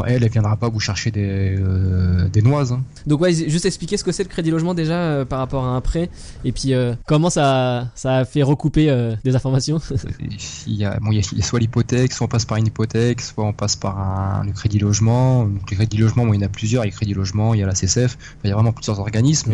[0.06, 2.72] elle, elle viendra pas vous chercher des, euh, des noises.
[2.72, 2.82] Hein.
[3.06, 5.68] Donc ouais, juste expliquer ce que c'est le crédit logement déjà euh, par rapport à
[5.68, 6.10] un prêt
[6.44, 9.80] et puis euh, comment ça, ça a fait recouper des informations?
[10.66, 13.20] il, y a, bon, il, y a, soit l'hypothèque, soit on passe par une hypothèque,
[13.20, 15.44] soit on passe par un, le crédit logement.
[15.44, 16.84] le crédit logement, bon, il y en a plusieurs.
[16.84, 18.16] Il y a crédit logement, il y a la CCF.
[18.44, 19.52] il y a vraiment plusieurs organismes.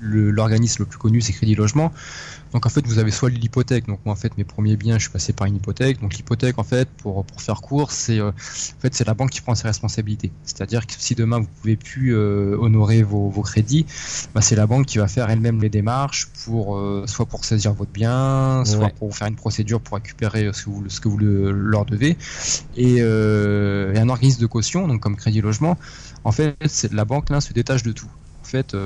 [0.00, 1.92] L'organisme le, le, plus connu, c'est crédit logement.
[2.52, 3.86] Donc en fait, vous avez soit l'hypothèque.
[3.86, 6.00] Donc moi en fait, mes premiers biens, je suis passé par une hypothèque.
[6.00, 8.32] Donc l'hypothèque en fait, pour, pour faire court, c'est en
[8.80, 10.30] fait c'est la banque qui prend ses responsabilités.
[10.44, 13.86] C'est-à-dire que si demain vous pouvez plus euh, honorer vos, vos crédits,
[14.34, 17.72] bah, c'est la banque qui va faire elle-même les démarches pour euh, soit pour saisir
[17.72, 21.18] votre bien, soit pour faire une procédure pour récupérer ce que vous, ce que vous
[21.18, 22.16] leur devez.
[22.76, 25.76] Et, euh, et un organisme de caution, donc comme Crédit Logement,
[26.24, 28.08] en fait, c'est la banque là se détache de tout
[28.48, 28.76] fait,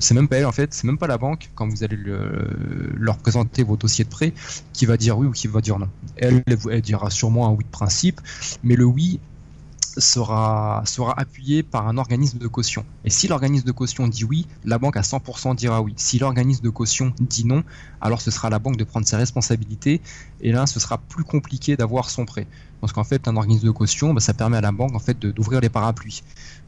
[0.00, 3.16] c'est même pas elle, en fait, c'est même pas la banque, quand vous allez leur
[3.18, 4.32] présenter vos dossiers de prêt,
[4.72, 5.88] qui va dire oui ou qui va dire non.
[6.16, 6.42] Elle,
[6.82, 8.20] dira sûrement un oui de principe,
[8.62, 9.20] mais le oui,
[9.98, 10.82] sera,
[11.16, 12.84] appuyé par un organisme de caution.
[13.04, 15.94] Et si l'organisme de caution dit oui, la banque à 100% dira oui.
[15.96, 17.62] Si l'organisme de caution dit non,
[18.00, 20.00] alors ce sera la banque de prendre ses responsabilités
[20.40, 22.46] et là ce sera plus compliqué d'avoir son prêt.
[22.80, 25.18] Parce qu'en fait un organisme de caution, bah, ça permet à la banque en fait
[25.18, 26.22] d'ouvrir les parapluies.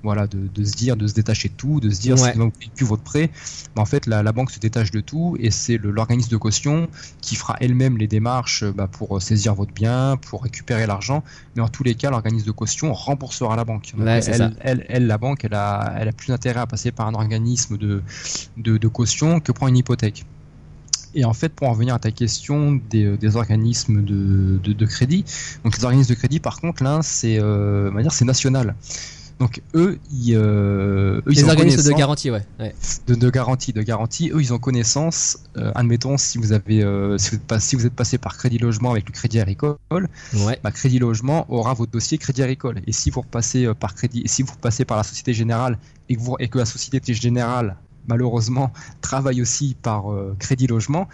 [0.05, 2.51] Voilà, de, de, se dire, de se détacher de tout, de se dire si vous
[2.51, 3.31] plus votre prêt,
[3.75, 6.89] bah, en fait la, la, banque se détache de tout et c'est l'organisme de caution
[7.23, 11.25] qui fera elle-même les démarches bah, pour saisir votre bien, pour récupérer l'argent.
[11.57, 13.95] Mais en tous les cas, l'organisme de caution remboursera la banque.
[14.61, 17.79] elle, elle, la banque, elle a, elle a plus intérêt à passer par un organisme
[17.79, 18.03] de,
[18.59, 20.27] de, de caution que prendre une hypothèque.
[21.15, 24.87] Et en fait, pour en revenir à ta question des, des organismes de, de, de,
[24.87, 25.25] crédit,
[25.63, 27.91] donc les organismes de crédit, par contre, là, c'est, euh,
[28.23, 28.75] national.
[29.41, 32.43] Donc eux, ils, euh, eux, les ils organismes de garantie, ouais.
[32.61, 32.75] ouais.
[33.07, 34.31] De, de, garantie, de garantie.
[34.33, 35.39] Eux, ils ont connaissance.
[35.57, 38.37] Euh, admettons, si vous avez, euh, si, vous êtes pas, si vous êtes passé par
[38.37, 39.77] Crédit Logement avec le Crédit Agricole,
[40.35, 40.59] ouais.
[40.63, 42.81] bah, Crédit Logement aura votre dossier Crédit Agricole.
[42.87, 45.79] Et si vous repassez euh, par Crédit, et si vous repassez par la Société Générale
[46.09, 47.77] et que, vous, et que la Société Générale
[48.09, 51.09] malheureusement travaille aussi par euh, Crédit Logement,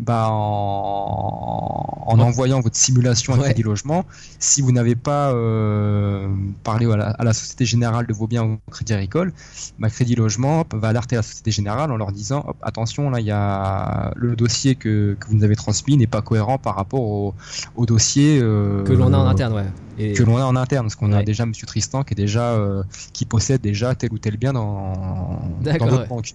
[0.00, 3.44] bah, en, en envoyant votre simulation à Ouais.
[3.44, 4.04] Crédit Logement,
[4.38, 6.28] si vous n'avez pas euh,
[6.62, 9.32] parlé à la, à la Société Générale de vos biens au Crédit Agricole,
[9.78, 13.26] bah, Crédit Logement va alerter la Société Générale en leur disant hop, attention, là, il
[13.26, 17.00] y a le dossier que, que vous nous avez transmis n'est pas cohérent par rapport
[17.02, 17.34] au,
[17.74, 19.66] au dossier euh, Que l'on a en interne, ouais.
[19.98, 22.52] Et- que l'on a en interne, parce qu'on a déjà Monsieur Tristan qui est déjà
[22.52, 22.82] euh,
[23.12, 26.06] qui possède déjà tel ou tel bien dans, notre ouais.
[26.06, 26.30] banque.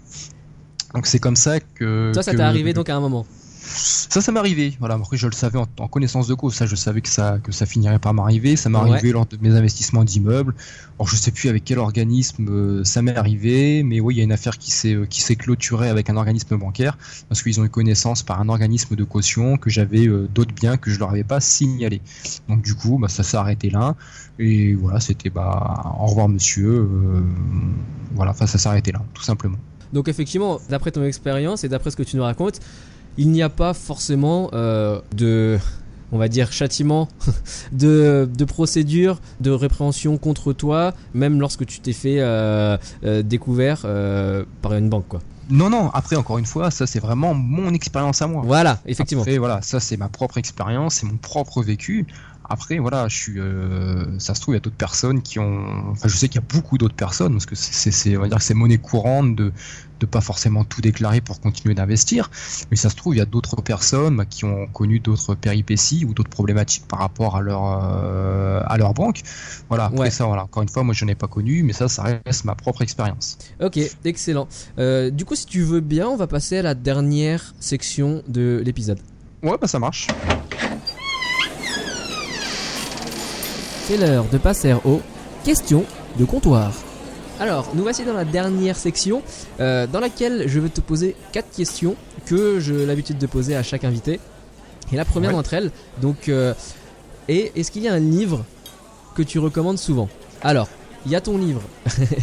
[0.93, 2.11] Donc c'est comme ça que.
[2.13, 3.25] Toi, ça t'est arrivé donc à un moment.
[3.69, 4.75] Ça, ça m'est arrivé.
[4.79, 6.55] Voilà, après je le savais en, en connaissance de cause.
[6.55, 8.55] Ça, je savais que ça que ça finirait par m'arriver.
[8.55, 8.91] Ça m'est Ouais.
[8.91, 10.55] arrivé lors de mes investissements d'immeubles.
[10.97, 14.21] Alors je sais plus avec quel organisme euh, ça m'est arrivé, mais oui, il y
[14.21, 16.97] a une affaire qui s'est euh, qui s'est clôturée avec un organisme bancaire
[17.27, 20.77] parce qu'ils ont eu connaissance par un organisme de caution que j'avais euh, d'autres biens
[20.77, 22.01] que je leur avais pas signalés.
[22.47, 23.95] Donc du coup, bah, ça s'est arrêté là.
[24.39, 26.69] Et voilà, c'était bah au revoir monsieur.
[26.69, 27.21] euh,
[28.15, 29.57] voilà, enfin ça s'est arrêté là, tout simplement.
[29.93, 32.59] Donc effectivement, d'après ton expérience et d'après ce que tu nous racontes,
[33.17, 35.57] il n'y a pas forcément euh, de,
[36.11, 37.07] on va dire, châtiment,
[37.71, 43.85] de, de procédure, de répréhension contre toi, même lorsque tu t'es fait euh, euh, découvert
[44.61, 45.19] par une banque, quoi.
[45.49, 45.89] Non, non.
[45.93, 48.43] Après, encore une fois, ça c'est vraiment mon expérience à moi.
[48.45, 49.23] Voilà, effectivement.
[49.23, 52.05] Après, voilà, ça c'est ma propre expérience, c'est mon propre vécu.
[52.49, 55.89] Après, voilà, je suis, euh, ça se trouve, il y a d'autres personnes qui ont,
[55.91, 58.37] enfin, je sais qu'il y a beaucoup d'autres personnes parce que c'est, on va dire
[58.37, 59.51] que c'est monnaie courante de,
[59.99, 62.31] de pas forcément tout déclarer pour continuer d'investir.
[62.71, 66.13] Mais ça se trouve, il y a d'autres personnes qui ont connu d'autres péripéties ou
[66.13, 69.21] d'autres problématiques par rapport à leur, euh, à leur banque.
[69.67, 69.85] Voilà.
[69.85, 70.09] Après Ouais.
[70.09, 70.43] ça, voilà.
[70.45, 73.37] Encore une fois, moi je n'ai pas connu, mais ça, ça reste ma propre expérience.
[73.61, 74.47] Ok, excellent.
[74.79, 78.61] Euh, du coup, si tu veux bien, on va passer à la dernière section de
[78.65, 78.99] l'épisode.
[79.43, 80.07] Ouais, bah ça marche.
[83.87, 85.01] C'est l'heure de passer aux
[85.45, 85.85] questions
[86.19, 86.73] de comptoir.
[87.39, 89.21] Alors, nous voici dans la dernière section,
[89.59, 93.63] euh, dans laquelle je vais te poser quatre questions que j'ai l'habitude de poser à
[93.63, 94.19] chaque invité.
[94.91, 95.37] Et la première Ouais.
[95.37, 95.71] d'entre elles,
[96.01, 96.53] donc, euh,
[97.29, 98.43] est est-ce qu'il y a un livre
[99.15, 100.09] que tu recommandes souvent?
[100.41, 100.67] Alors,
[101.05, 101.61] il y a ton livre,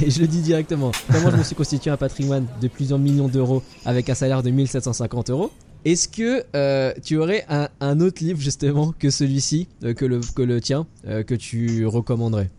[0.02, 0.90] et je le dis directement.
[1.10, 4.50] Comment je me suis constitué un patrimoine de plusieurs millions d'euros avec un salaire de
[4.50, 5.50] 1750 euros?
[5.84, 10.20] Est-ce que euh, tu aurais un, un autre livre justement que celui-ci, euh, que, le,
[10.34, 12.50] que le tien, euh, que tu recommanderais?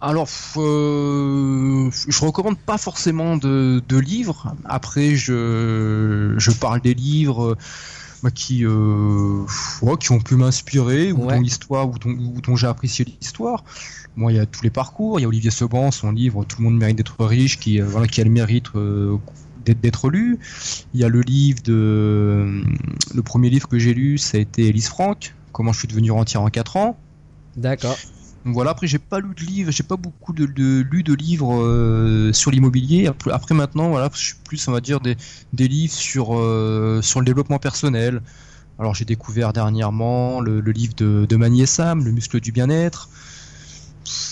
[0.00, 4.54] Alors, euh, je recommande pas forcément de, de livres.
[4.64, 7.56] Après, je, je parle des livres
[8.22, 9.44] bah, qui, euh,
[9.82, 11.34] ouais, qui ont pu m'inspirer ou Ouais.
[11.34, 13.62] dont l'histoire ou dont, j'ai apprécié l'histoire.
[14.16, 15.18] Moi, il y a tous les parcours.
[15.18, 17.84] Il y a Olivier Seban, son livre Tout le monde mérite d'être riche, qui, euh,
[17.86, 18.68] voilà, qui a le mérite
[19.64, 20.38] d'être, lu.
[20.92, 22.62] Il y a le livre de,
[23.14, 25.34] le premier livre que j'ai lu, ça a été Elise Franck.
[25.52, 26.98] Comment je suis devenu rentier en 4 ans.
[27.56, 27.96] D'accord.
[28.46, 31.54] Voilà, après j'ai pas lu de livres, j'ai pas beaucoup de, de lu de livres
[31.62, 33.08] euh, sur l'immobilier.
[33.32, 35.16] Après, maintenant, voilà, je suis plus on va dire des,
[35.54, 38.20] des livres sur euh, sur le développement personnel.
[38.78, 42.52] Alors j'ai découvert dernièrement le, le livre de, de Magny et Sam, Le muscle du
[42.52, 43.08] bien-être.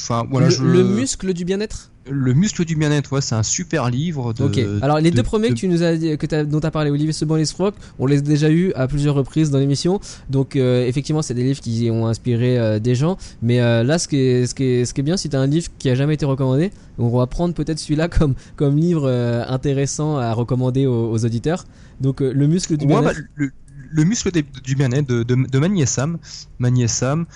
[0.04, 1.91] Enfin voilà, le, je- le muscle du bien-être?
[2.10, 4.32] Le muscle du bien-être, ouais, c'est un super livre.
[4.32, 4.58] De, Ok.
[4.82, 6.66] Alors les de- deux premiers de- que tu nous as dit- que t'as- dont tu
[6.66, 9.58] as parlé, Olivier Seban et Sprock, on les a déjà eu à plusieurs reprises dans
[9.58, 10.00] l'émission.
[10.28, 13.16] Donc euh, effectivement, c'est des livres qui ont inspiré euh, des gens.
[13.40, 15.36] Mais euh, là, ce qui est, ce qui est, ce qui est bien, si tu
[15.36, 18.76] as un livre qui a jamais été recommandé, on va prendre peut-être celui-là comme, comme
[18.76, 19.08] livre
[19.48, 21.64] intéressant à recommander aux, aux auditeurs.
[22.00, 23.14] Donc le muscle du Ouais, bien-être.
[23.20, 23.50] bah, le,
[23.92, 26.18] le muscle du bien-être de, de, de Magny et Sam.
[26.88, 27.26] Sam.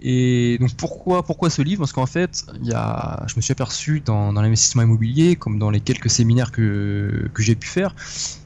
[0.00, 1.80] Et donc pourquoi, pourquoi ce livre?
[1.80, 5.70] Parce qu'en fait, y a, je me suis aperçu dans, dans l'investissement immobilier, comme dans
[5.70, 7.94] les quelques séminaires que, que j'ai pu faire,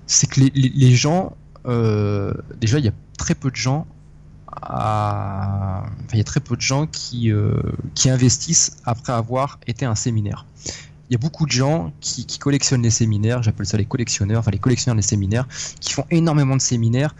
[0.07, 3.87] c'est que les, les, gens, euh, déjà, il y a très peu de gens
[6.13, 7.55] il y a très peu de gens qui, euh,
[7.95, 10.47] qui investissent après avoir été à un séminaire.
[11.09, 14.41] Il y a beaucoup de gens qui, qui collectionnent les séminaires, j'appelle ça les collectionneurs,
[14.41, 15.47] enfin les collectionneurs des séminaires,
[15.81, 17.15] qui font énormément de séminaires.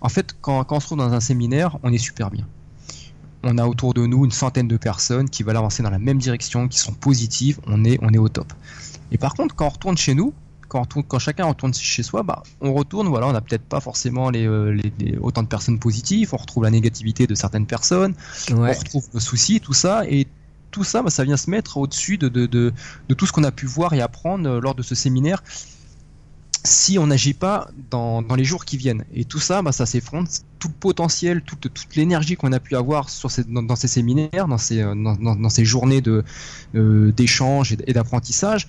[0.00, 2.46] En fait, quand, quand on se trouve dans un séminaire, on est super bien.
[3.42, 6.18] On a autour de nous une centaine de personnes qui veulent avancer dans la même
[6.18, 8.52] direction, qui sont positives, on est, on est au top.
[9.12, 10.32] Et par contre, quand on retourne chez nous,
[10.68, 13.64] quand, on retourne- quand chacun retourne chez soi, bah, on retourne, voilà, on n'a peut-être
[13.64, 17.34] pas forcément les, euh, les- les- autant de personnes positives, on retrouve la négativité de
[17.34, 18.14] certaines personnes,
[18.50, 20.26] on retrouve nos soucis, tout ça, et
[20.70, 22.72] tout ça, bah, ça vient se mettre au-dessus de, de, de,
[23.08, 25.42] de tout ce qu'on a pu voir et apprendre euh, lors de ce séminaire.
[26.64, 29.04] Si on n'agit pas dans, dans, les jours qui viennent.
[29.14, 30.28] Et tout ça, bah, ça s'effondre.
[30.58, 33.88] Tout le potentiel, toute, toute l'énergie qu'on a pu avoir sur ces, dans, dans, ces
[33.88, 38.66] séminaires, dans ces, dans, ces journées euh, d'échange et d'apprentissage,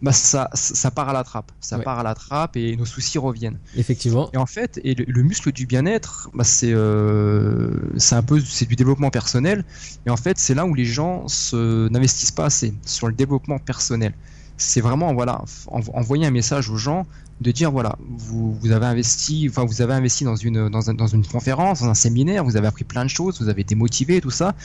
[0.00, 1.50] bah ça, ça part à la trappe.
[1.60, 1.82] Ça Ouais.
[1.84, 3.58] part à la trappe et nos soucis reviennent.
[3.76, 4.30] Effectivement.
[4.32, 8.40] Et en fait, et le, le muscle du bien-être, bah c'est euh, c'est un peu
[8.40, 9.64] c'est du développement personnel.
[10.06, 13.58] Et en fait, c'est là où les gens se n'investissent pas assez sur le développement
[13.58, 14.14] personnel.
[14.58, 17.06] C'est vraiment voilà en- envoyer un message aux gens
[17.40, 21.06] de dire voilà vous, vous avez investi enfin vous avez investi dans une dans, dans
[21.06, 24.20] une conférence dans un séminaire vous avez appris plein de choses vous avez été motivé
[24.20, 24.56] tout ça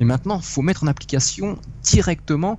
[0.00, 2.58] et maintenant faut mettre en application directement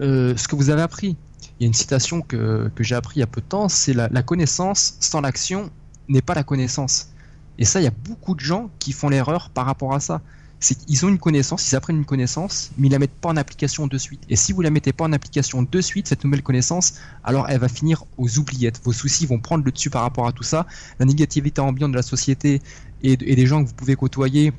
[0.00, 1.16] euh, ce que vous avez appris
[1.60, 3.68] il y a une citation que, que j'ai appris il y a peu de temps,
[3.68, 5.70] c'est la, la connaissance sans l'action
[6.08, 7.10] n'est pas la connaissance.
[7.58, 10.20] Et ça, il y a beaucoup de gens qui font l'erreur par rapport à ça.
[10.64, 13.36] C'est qu'ils ont une connaissance, ils apprennent une connaissance, mais ils la mettent pas en
[13.36, 14.22] application de suite.
[14.30, 17.60] Et si vous la mettez pas en application de suite, cette nouvelle connaissance, alors elle
[17.60, 18.80] va finir aux oubliettes.
[18.82, 20.66] Vos soucis vont prendre le dessus par rapport à tout ça.
[20.98, 22.62] La négativité ambiante de la société
[23.02, 24.54] et, des gens que vous pouvez côtoyer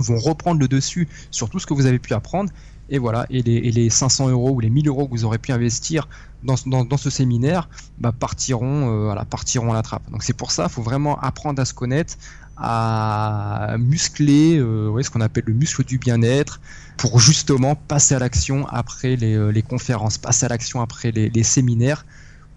[0.00, 2.50] vont reprendre le dessus sur tout ce que vous avez pu apprendre.
[2.90, 5.38] Et voilà, et les, et les 500 euros ou les 1000 euros que vous aurez
[5.38, 6.08] pu investir
[6.42, 7.68] dans, ce- séminaire
[7.98, 10.10] bah, partiront, euh, partiront à la trappe.
[10.10, 12.14] Donc c'est pour ça, il faut vraiment apprendre à se connaître,
[12.60, 16.60] à muscler euh, ouais, ce qu'on appelle le muscle du bien-être,
[16.96, 21.30] pour justement passer à l'action après les, euh, les conférences, passer à l'action après les,
[21.30, 22.04] les séminaires,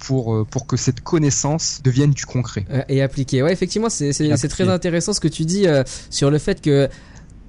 [0.01, 2.65] pour, euh, pour que cette connaissance devienne du concret.
[2.71, 3.43] Euh, et appliqué.
[3.43, 6.89] Ouais, effectivement, c'est très intéressant ce que tu dis euh, sur le fait que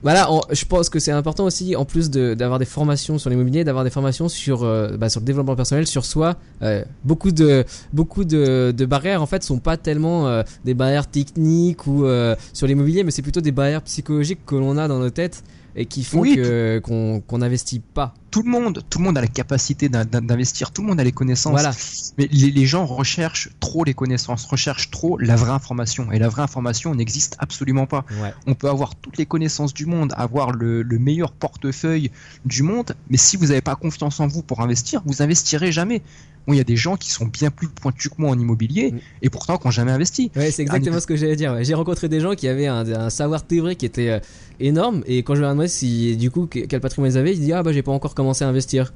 [0.03, 3.31] voilà, on- je pense que c'est important aussi, en plus de- d'avoir des formations sur
[3.31, 6.37] l'immobilier, d'avoir des formations sur euh, bah, sur le développement personnel, sur soi.
[6.63, 11.07] Euh, beaucoup de beaucoup de, de barrières en fait sont pas tellement euh, des barrières
[11.07, 12.05] techniques ou
[12.53, 15.43] sur l'immobilier, mais c'est plutôt des barrières psychologiques que l'on a dans nos têtes
[15.77, 16.37] et qui font Oui,
[16.83, 18.15] qu'on n'investit pas.
[18.33, 20.99] Tout le monde, tout le monde a la capacité d'in- d'in- d'investir, tout le monde
[20.99, 21.53] a les connaissances.
[21.53, 21.71] Voilà.
[22.19, 26.11] Mais les, les gens recherchent trop les connaissances, recherchent trop la vraie information.
[26.13, 28.05] Et la vraie information n'existe absolument pas.
[28.23, 28.33] Ouais.
[28.47, 32.11] On peut avoir toutes les connaissances du monde, avoir le, le meilleur portefeuille
[32.47, 36.01] du monde, mais si vous n'avez pas confiance en vous pour investir, vous investirez jamais.
[36.47, 38.91] Bon, il y a des gens qui sont bien plus pointus que moi en immobilier
[38.93, 38.99] Mm.
[39.23, 40.33] et pourtant qui n'ont jamais investi.
[40.35, 41.53] Ouais, c'est exactement ce que j'allais dire.
[41.53, 41.65] ouais.
[41.65, 44.19] J'ai rencontré des gens qui avaient un, un savoir théorique qui était euh,
[44.59, 47.33] énorme et quand je leur ai demandé si du coup que- quel patrimoine ils avaient,
[47.33, 48.93] ils disaient ah bah j'ai pas encore commencé à investir.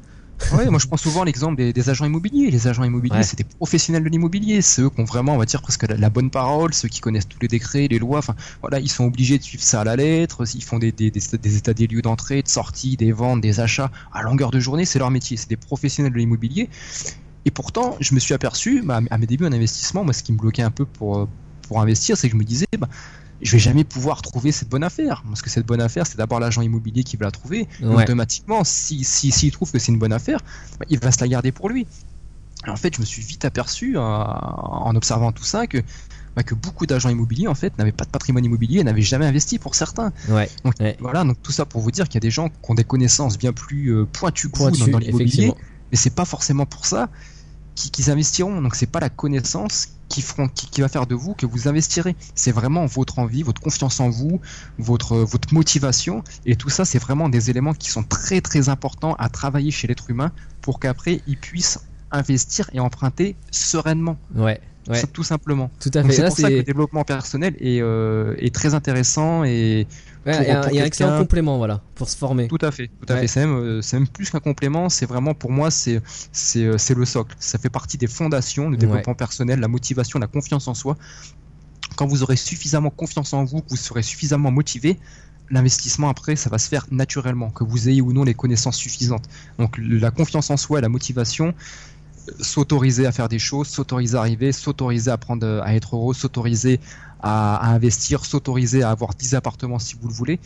[0.52, 2.50] Ouais, moi je prends souvent l'exemple des, des agents immobiliers.
[2.50, 3.22] Les agents immobiliers, Ouais.
[3.22, 4.60] c'est des professionnels de l'immobilier.
[4.60, 7.00] C'est eux qui ont vraiment, on va dire, presque la, la bonne parole, ceux qui
[7.00, 8.18] connaissent tous les décrets, les lois.
[8.18, 10.44] Enfin, voilà, ils sont obligés de suivre ça à la lettre.
[10.54, 13.60] Ils font des, des, des, des états des lieux d'entrée, de sortie, des ventes, des
[13.60, 14.84] achats à longueur de journée.
[14.84, 15.38] C'est leur métier.
[15.38, 16.68] C'est des professionnels de l'immobilier.
[17.46, 20.32] Et pourtant, je me suis aperçu, bah, à mes débuts en investissement, moi, ce qui
[20.32, 21.28] me bloquait un peu pour, euh,
[21.66, 22.88] pour investir, c'est que je me disais, bah,
[23.42, 25.22] je vais jamais pouvoir trouver cette bonne affaire.
[25.26, 27.68] Parce que cette bonne affaire, c'est d'abord l'agent immobilier qui va la trouver.
[27.82, 28.02] Ouais.
[28.04, 30.40] automatiquement, si, si, s'il trouve que c'est une bonne affaire,
[30.78, 31.86] bah, il va se la garder pour lui.
[32.66, 35.78] Et en fait, je me suis vite aperçu, euh, en observant tout ça, que,
[36.34, 39.26] bah, que beaucoup d'agents immobiliers, en fait, n'avaient pas de patrimoine immobilier et n'avaient jamais
[39.26, 40.12] investi pour certains.
[40.28, 40.50] Ouais.
[40.64, 40.96] Donc, Ouais.
[41.00, 42.84] voilà, donc tout ça pour vous dire qu'il y a des gens qui ont des
[42.84, 45.52] connaissances bien plus euh, pointues que vous Pointu, dans, dans l'immobilier,
[45.92, 47.10] mais c'est pas forcément pour ça
[47.74, 48.60] qu'ils qu'ils investiront.
[48.62, 51.68] Donc c'est pas la connaissance qui, feront, qui, qui va faire de vous que vous
[51.68, 52.16] investirez.
[52.34, 54.40] C'est vraiment votre envie, votre confiance en vous,
[54.78, 56.22] votre, votre motivation.
[56.44, 59.86] Et tout ça, c'est vraiment des éléments qui sont très très importants à travailler chez
[59.86, 61.80] l'être humain pour qu'après il puisse
[62.10, 64.60] investir et emprunter sereinement, Ouais.
[64.88, 65.02] Ouais.
[65.12, 65.70] tout simplement.
[65.80, 66.12] Tout à fait.
[66.12, 69.88] c'est pour ça que le développement personnel est, euh, est très intéressant et
[70.26, 72.08] ouais, pour- il y a un- pour il y a un excellent complément voilà pour
[72.08, 72.48] se former.
[72.48, 73.20] tout à fait, tout à Ouais.
[73.22, 73.26] fait.
[73.28, 74.88] C'est même, euh, c'est même plus qu'un complément.
[74.88, 76.00] C'est vraiment pour moi, c'est
[76.32, 77.34] c'est euh, c'est le socle.
[77.38, 80.96] Ça fait partie des fondations du développement personnel, la motivation, la confiance en soi.
[81.96, 84.98] Quand vous aurez suffisamment confiance en vous, que vous serez suffisamment motivé,
[85.50, 89.26] l'investissement après, ça va se faire naturellement, que vous ayez ou non les connaissances suffisantes.
[89.58, 91.54] Donc la confiance en soi, et la motivation,
[92.28, 96.14] euh, s'autoriser à faire des choses, s'autoriser à arriver, s'autoriser à prendre, à être heureux,
[96.14, 96.80] s'autoriser
[97.20, 100.40] à, investir, s'autoriser à avoir 10 appartements si vous le voulez.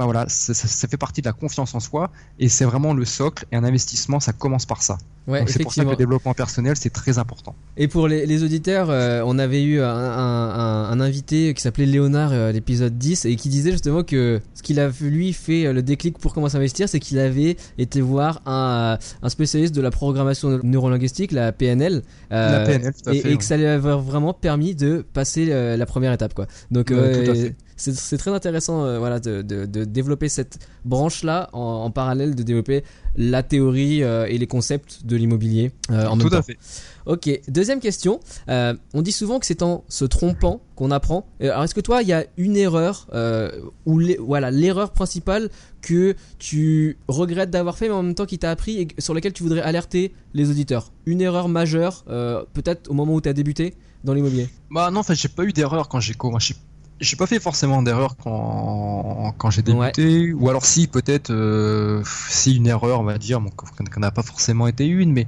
[0.00, 0.54] Bah voilà, ça,
[0.88, 3.44] fait partie de la confiance en soi et c'est vraiment le socle.
[3.52, 4.96] Et un investissement, ça commence par ça.
[5.28, 7.54] Ouais, c'est pour ça que le développement personnel, c'est très important.
[7.76, 11.60] Et pour les, les auditeurs, euh, on avait eu un, un, un- un invité qui
[11.60, 15.66] s'appelait Léonard euh, l'épisode 10 et qui disait justement que ce qu'il a lui fait
[15.66, 19.74] euh, le déclic pour commencer à investir, c'est qu'il avait été voir un, un spécialiste
[19.74, 23.36] de la programmation neurolinguistique, la PNL, euh, La PNL, tout à et, fait, et ouais.
[23.38, 26.46] que ça lui avait vraiment permis de passer euh, la première étape quoi.
[26.70, 27.54] Donc Ouais, euh, tout à fait.
[27.80, 32.84] C'est très intéressant voilà, de, de, développer cette branche-là en, parallèle de développer
[33.16, 36.58] la théorie et les concepts de l'immobilier en même Tout à fait.
[37.06, 38.20] Ok, deuxième question.
[38.48, 41.26] Euh, on dit souvent que c'est en se trompant qu'on apprend.
[41.42, 43.50] Euh, alors est-ce que toi, il y a une erreur euh,
[43.86, 45.50] ou voilà l'erreur principale
[45.80, 49.32] que tu regrettes d'avoir fait, mais en même temps qui t'a appris et sur laquelle
[49.32, 50.92] tu voudrais alerter les auditeurs?
[51.06, 52.04] Une erreur majeure,
[52.52, 53.74] peut-être au moment où tu as débuté
[54.04, 54.48] dans l'immobilier?
[54.70, 56.54] Bah non, en fait, j'ai pas eu d'erreur quand j'ai commencé
[57.00, 62.56] j'ai pas fait forcément d'erreur quand, quand j'ai débuté, ou alors si peut-être euh, si
[62.56, 65.26] une erreur on va dire, bon, qu'on n'a pas forcément été une, mais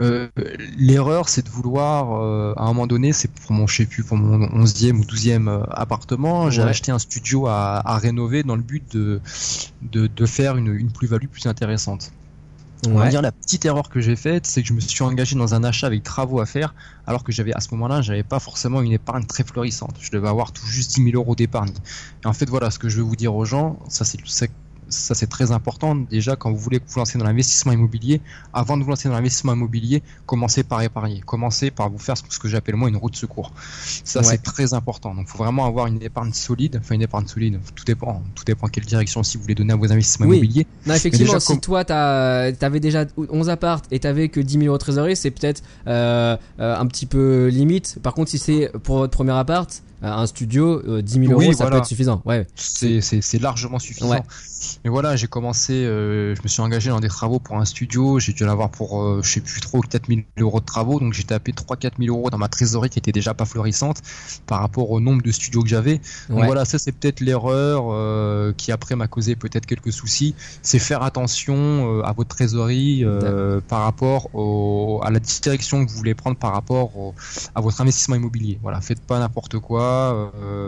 [0.00, 0.28] euh,
[0.78, 4.16] l'erreur c'est de vouloir euh, à un moment donné, c'est pour mon je plus pour
[4.16, 8.62] mon 11e ou 12e euh, appartement, j'ai acheté un studio à, à, rénover dans le
[8.62, 9.20] but de
[9.82, 12.12] de, de faire une, une plus-value plus intéressante.
[12.86, 15.36] On va dire la petite erreur que j'ai faite, c'est que je me suis engagé
[15.36, 16.74] dans un achat avec travaux à faire,
[17.06, 19.96] alors que j'avais à ce moment-là, j'avais pas forcément une épargne très florissante.
[20.00, 21.72] Je devais avoir tout juste 10 000 euros d'épargne.
[22.24, 24.18] Et en fait, voilà, ce que je veux vous dire aux gens, ça c'est
[24.94, 25.94] ça c'est très important.
[25.94, 28.20] Déjà, quand vous voulez vous lancer dans l'investissement immobilier,
[28.52, 31.20] avant de vous lancer dans l'investissement immobilier, commencez par épargner.
[31.20, 33.52] Commencez par vous faire ce que j'appelle moi une route de secours.
[34.04, 35.14] Ça c'est très important.
[35.14, 36.78] Donc, il faut vraiment avoir une épargne solide.
[36.80, 37.58] Enfin, une épargne solide.
[37.74, 38.22] Tout dépend.
[38.34, 40.66] Tout dépend quelle direction si vous voulez donner à vos investissements immobiliers.
[40.86, 44.76] Non, effectivement, si toi, tu avais déjà 11 appartes et t'avais que 10 000 euros
[44.76, 47.98] de trésorerie, c'est peut-être euh, euh, un petit peu limite.
[48.02, 49.82] Par contre, si c'est pour votre premier appart,
[50.12, 52.22] un studio, 10 000 euros, ça peut être suffisant.
[52.24, 52.46] Ouais.
[52.56, 54.22] C'est largement suffisant.
[54.84, 58.18] Mais voilà, j'ai commencé, euh, je me suis engagé dans des travaux pour un studio.
[58.18, 61.00] J'ai dû en avoir pour, euh, je sais plus trop, 4000 euros de travaux.
[61.00, 64.02] Donc j'ai tapé 3-4 000 euros dans ma trésorerie qui était déjà pas florissante
[64.46, 66.00] par rapport au nombre de studios que j'avais.
[66.28, 70.34] Donc voilà, ça c'est peut-être l'erreur euh, qui après m'a causé peut-être quelques soucis.
[70.62, 73.04] C'est faire attention à votre trésorerie
[73.68, 77.14] par rapport au, à la direction que vous voulez prendre par rapport
[77.54, 78.58] à votre investissement immobilier.
[78.62, 79.93] Voilà, faites pas n'importe quoi.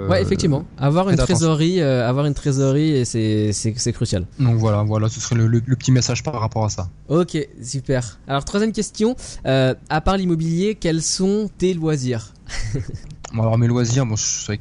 [0.09, 0.65] Ouais, effectivement.
[0.79, 4.27] Avoir une trésorerie, avoir une trésorerie, c'est c'est crucial.
[4.39, 6.89] Donc voilà, voilà, ce serait le, petit message par rapport à ça.
[7.09, 8.19] Ok, super.
[8.27, 9.17] Alors troisième question,
[9.47, 12.33] euh, à part l'immobilier, quels sont tes loisirs?
[13.33, 14.15] alors mes loisirs, bon,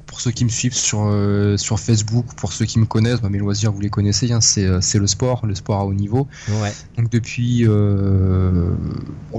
[0.05, 3.29] pour ceux qui me suivent sur euh, sur Facebook, pour ceux qui me connaissent, bah,
[3.29, 6.27] mes loisirs vous les connaissez, hein, euh, c'est le sport, le sport à haut niveau.
[6.49, 6.73] Ouais.
[6.97, 8.71] Donc depuis euh,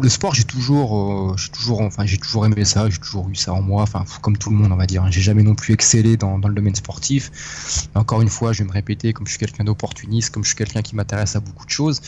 [0.01, 3.53] le sport, j'ai toujours j'ai toujours enfin j'ai toujours aimé ça, j'ai toujours eu ça
[3.53, 5.03] en moi, enfin comme tout le monde on va dire.
[5.03, 5.11] Hein.
[5.11, 7.89] j'ai jamais non plus excellé dans, dans le domaine sportif.
[7.95, 10.57] encore une fois, je vais me répéter, comme je suis quelqu'un d'opportuniste, comme je suis
[10.57, 12.01] quelqu'un qui m'intéresse à beaucoup de choses,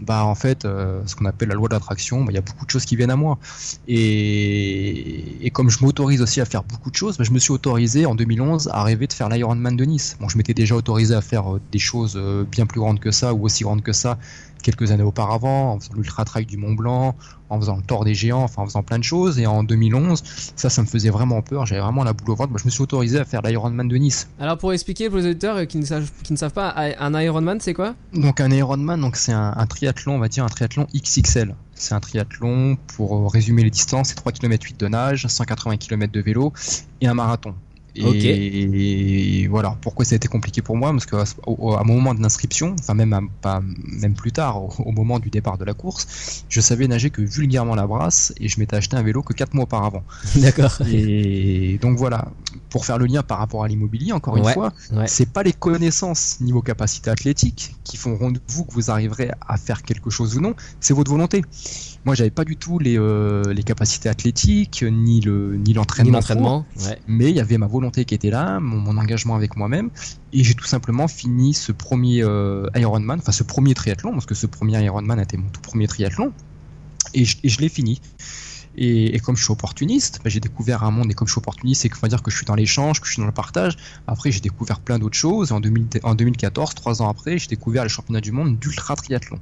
[0.00, 2.70] bah en fait ce qu'on appelle la loi d'attraction, bah, il y a beaucoup de
[2.70, 3.38] choses qui viennent à moi.
[3.86, 8.06] Et, et comme je m'autorise aussi à faire beaucoup de choses, je me suis autorisé
[8.06, 10.16] en 2011 à rêver de faire l'Ironman de Nice.
[10.20, 13.10] Bon, je m'étais déjà autorisé à faire euh, des choses euh, bien plus grandes que
[13.10, 14.18] ça ou aussi grandes que ça
[14.66, 17.14] quelques années auparavant, en faisant l'ultra trail du Mont Blanc,
[17.50, 19.38] en faisant le Tour des Géants, enfin en faisant plein de choses.
[19.38, 20.22] Et en 2011,
[20.56, 21.66] ça, ça me faisait vraiment peur.
[21.66, 22.50] J'avais vraiment la boule au ventre.
[22.50, 24.28] Moi, je me suis autorisé à faire l'Ironman de Nice.
[24.40, 27.60] Alors, pour expliquer pour les auditeurs qui ne savent, qui ne savent pas, un Ironman,
[27.60, 27.94] c'est quoi?
[28.12, 31.54] Donc, un Ironman, donc c'est un, triathlon, on va dire un triathlon XXL.
[31.74, 36.12] C'est un triathlon, pour résumer les distances, c'est 3 km 8 de nage, 180 km
[36.12, 36.52] de vélo
[37.00, 37.54] et un marathon.
[37.96, 42.74] Et, voilà, pourquoi ça a été compliqué pour moi Parce qu'à un moment de l'inscription,
[42.78, 46.88] enfin même, pas, même plus tard, au, moment du départ de la course, je savais
[46.88, 50.02] nager que vulgairement la brasse et je m'étais acheté un vélo que 4 mois auparavant.
[50.36, 50.78] D'accord.
[50.90, 52.28] Et donc voilà,
[52.70, 54.72] pour faire le lien par rapport à l'immobilier, encore une fois,
[55.06, 59.56] c'est pas les connaissances niveau capacité athlétique qui feront de vous que vous arriverez à
[59.56, 61.42] faire quelque chose ou non, c'est votre volonté.
[62.04, 66.64] Moi, j'avais pas du tout les, euh, les capacités athlétiques, ni le ni l'entraînement.
[67.08, 69.90] Mais il y avait ma volonté qui était là, mon, engagement avec moi-même,
[70.32, 74.34] et j'ai tout simplement fini ce premier euh, Ironman, enfin ce premier triathlon, parce que
[74.34, 76.32] ce premier Ironman était mon tout premier triathlon,
[77.14, 78.00] et je, je l'ai fini.
[78.78, 81.82] Et, comme je suis opportuniste, bah, j'ai découvert un monde, et comme je suis opportuniste,
[81.82, 83.76] c'est qu'on va dire que je suis dans l'échange, que je suis dans le partage.
[84.06, 85.50] Après, j'ai découvert plein d'autres choses.
[85.52, 89.40] En, 2000, en 2014, trois ans après, j'ai découvert les championnats du monde d'ultra triathlon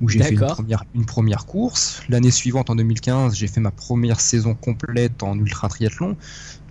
[0.00, 2.02] où j'ai fait une première, une première course.
[2.08, 6.16] L'année suivante, en 2015, j'ai fait ma première saison complète en ultra triathlon.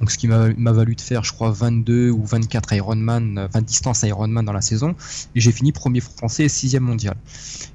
[0.01, 4.01] Donc, ce qui m'a valu de faire, je crois, 22 ou 24 Ironman, 20 distances
[4.01, 4.95] Ironman dans la saison.
[5.35, 7.15] Et j'ai fini premier français et sixième mondial.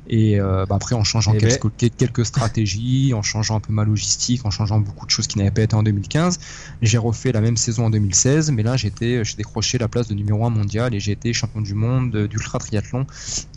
[0.09, 1.91] Et euh, bah après, en changeant eh quelques, ben.
[1.97, 5.53] quelques, stratégies, en changeant un peu ma logistique, en changeant beaucoup de choses qui n'avaient
[5.53, 6.39] pas été en 2015,
[6.83, 8.51] j'ai refait la même saison en 2016.
[8.51, 11.61] Mais là, j'étais, j'ai décroché la place de numéro 1 mondial et j'ai été champion
[11.61, 13.07] du monde d'ultra triathlon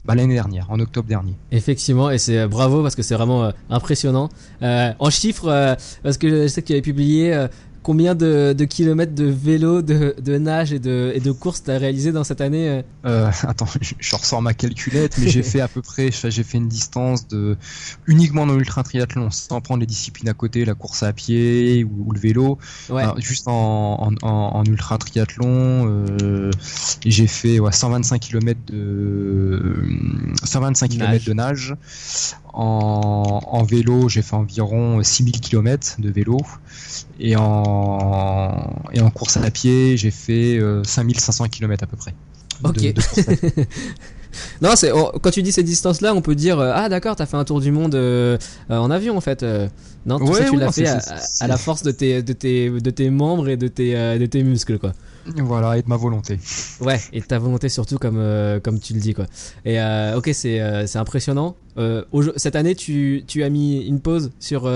[0.06, 1.34] bah, l'année dernière, en octobre dernier.
[1.52, 4.30] Effectivement, et c'est euh, bravo parce que c'est vraiment euh, impressionnant.
[4.62, 7.48] en chiffres, parce que je sais que tu avais publié
[7.82, 11.78] Combien de, de kilomètres de vélo, de, de nage et de, et de course t'as
[11.78, 15.62] réalisé dans cette année euh euh, Attends, je, je, ressors ma calculette, mais j'ai fait
[15.62, 17.58] à peu près, j'ai fait une distance de
[18.06, 22.06] uniquement dans l'ultra triathlon, sans prendre les disciplines à côté, la course à pied ou,
[22.08, 22.58] ou le vélo.
[22.90, 23.04] Ouais.
[23.18, 23.54] Juste en,
[24.02, 26.52] en, en, en ultra triathlon, euh,
[27.06, 29.84] j'ai fait ouais, 125 km de
[30.44, 31.26] 125 km Nage.
[31.26, 31.76] de nage.
[32.54, 36.38] En, en vélo, j'ai fait environ 6000 km de vélo.
[37.20, 42.16] Et en, et en course à pied, j'ai fait euh, 5500 km à peu près.
[42.64, 42.94] de- Ok.
[42.94, 43.54] de course à pied.
[44.62, 47.26] Non, c'est on- quand tu dis ces distances-là, on peut dire euh, ah d'accord, t'as
[47.26, 48.38] fait un tour du monde euh,
[48.70, 49.44] euh, en avion en fait.
[50.06, 52.34] non, tout Ouais, ça tu ouais, l'as non, fait à, la force de tes de
[52.34, 54.94] tes de tes membres et de tes de tes muscles quoi.
[55.38, 56.40] voilà, et de ma volonté.
[56.82, 58.22] Ouais, et ta volonté surtout comme
[58.64, 59.26] comme tu le dis quoi.
[59.66, 59.78] Et
[60.16, 61.56] ok, c'est c'est impressionnant.
[62.36, 64.70] Cette année, tu tu as mis une pause sur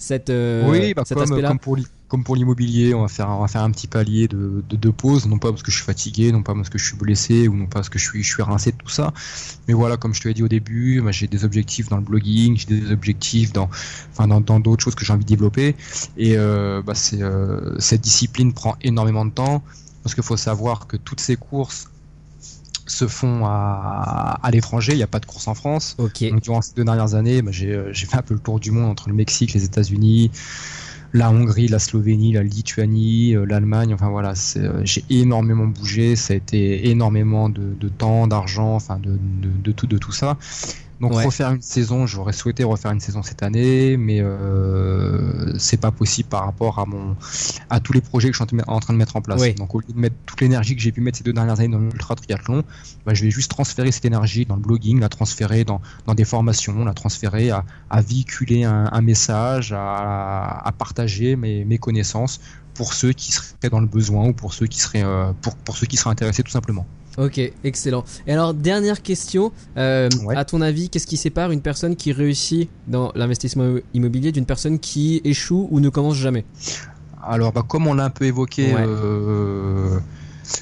[0.00, 1.48] cette euh, oui, bah, cet comme, aspect-là.
[1.48, 4.26] comme pour l'i- comme pour l'immobilier, on va faire on va faire un petit palier
[4.28, 6.78] de, de, de pause, non pas parce que je suis fatigué, non pas parce que
[6.78, 8.88] je suis blessé ou non pas parce que je suis je suis rincé de tout
[8.88, 9.12] ça.
[9.68, 12.02] Mais voilà, comme je te l'ai dit au début, bah, j'ai des objectifs dans le
[12.02, 13.68] blogging, j'ai des objectifs dans
[14.12, 15.76] enfin dans dans d'autres choses que j'ai envie de développer.
[16.16, 19.62] Et euh, bah, c'est euh, cette discipline prend énormément de temps
[20.02, 21.86] parce qu'il faut savoir que toutes ces courses
[22.90, 25.94] se font à, à l'étranger, il n'y a pas de course en France.
[25.98, 26.22] Ok.
[26.30, 28.60] Donc, durant ces deux dernières années, bah, j'ai euh, j'ai fait un peu le tour
[28.60, 30.30] du monde entre le Mexique, les États-Unis,
[31.12, 33.94] la Hongrie, la Slovénie, la Lituanie, euh, l'Allemagne.
[33.94, 36.16] Enfin voilà, euh, j'ai énormément bougé.
[36.16, 40.12] Ça a été énormément de, de temps, d'argent, enfin de, de, de tout, de tout
[40.12, 40.36] ça.
[41.00, 41.24] Donc Ouais.
[41.24, 46.28] refaire une saison, j'aurais souhaité refaire une saison cette année, mais euh, c'est pas possible
[46.28, 47.16] par rapport à mon
[47.70, 49.40] à tous les projets que je suis en train de- mettre en place.
[49.54, 51.68] Donc au lieu de mettre toute l'énergie que j'ai pu mettre ces deux dernières années
[51.68, 52.64] dans l'ultra triathlon,
[53.06, 56.24] bah, je vais juste transférer cette énergie dans le blogging, la transférer dans, dans des
[56.26, 62.40] formations, la transférer à, à véhiculer un, un message, à, à partager mes, mes connaissances
[62.74, 65.76] pour ceux qui seraient dans le besoin ou pour ceux qui seraient euh, pour, pour
[65.76, 66.86] ceux qui seraient intéressés tout simplement.
[67.18, 68.04] Ok, excellent.
[68.26, 69.52] Et alors, dernière question.
[69.76, 70.36] euh, Ouais.
[70.36, 74.78] À ton avis, qu'est-ce qui sépare une personne qui réussit dans l'investissement immobilier d'une personne
[74.78, 76.44] qui échoue ou ne commence jamais?
[77.22, 78.84] Alors, bah, comme on l'a un peu évoqué, Ouais.
[78.86, 79.98] euh,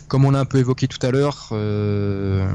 [0.08, 2.50] comme on l'a un peu évoqué tout à l'heure, euh,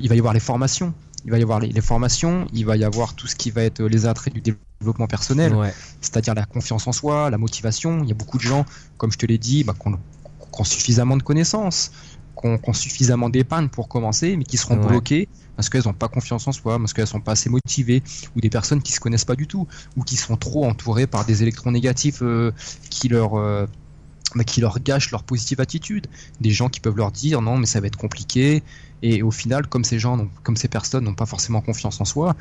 [0.00, 0.94] il va y avoir les formations.
[1.24, 2.46] Il va y avoir les, les formations.
[2.52, 4.40] Il va y avoir tout ce qui va être les attraits du
[4.80, 5.72] développement personnel, Ouais.
[6.00, 8.02] c'est-à-dire la confiance en soi, la motivation.
[8.02, 8.64] Il y a beaucoup de gens,
[8.96, 11.92] comme je te l'ai dit, bah, qui ont, qui ont suffisamment de connaissances,
[12.42, 14.88] qui ont, qui ont suffisamment d'épargne pour commencer, mais qui seront Ouais.
[14.88, 18.02] bloqués parce qu'elles n'ont pas confiance en soi, parce qu'elles sont pas assez motivées,
[18.36, 21.24] ou des personnes qui se connaissent pas du tout, ou qui sont trop entourées par
[21.26, 22.52] des électrons négatifs euh,
[22.90, 23.66] qui leur euh,
[24.34, 26.06] bah, qui leur gâchent leur positive attitude.
[26.40, 28.62] Des gens qui peuvent leur dire non mais ça va être compliqué,
[29.02, 32.34] et au final comme ces gens, comme ces personnes n'ont pas forcément confiance en soi,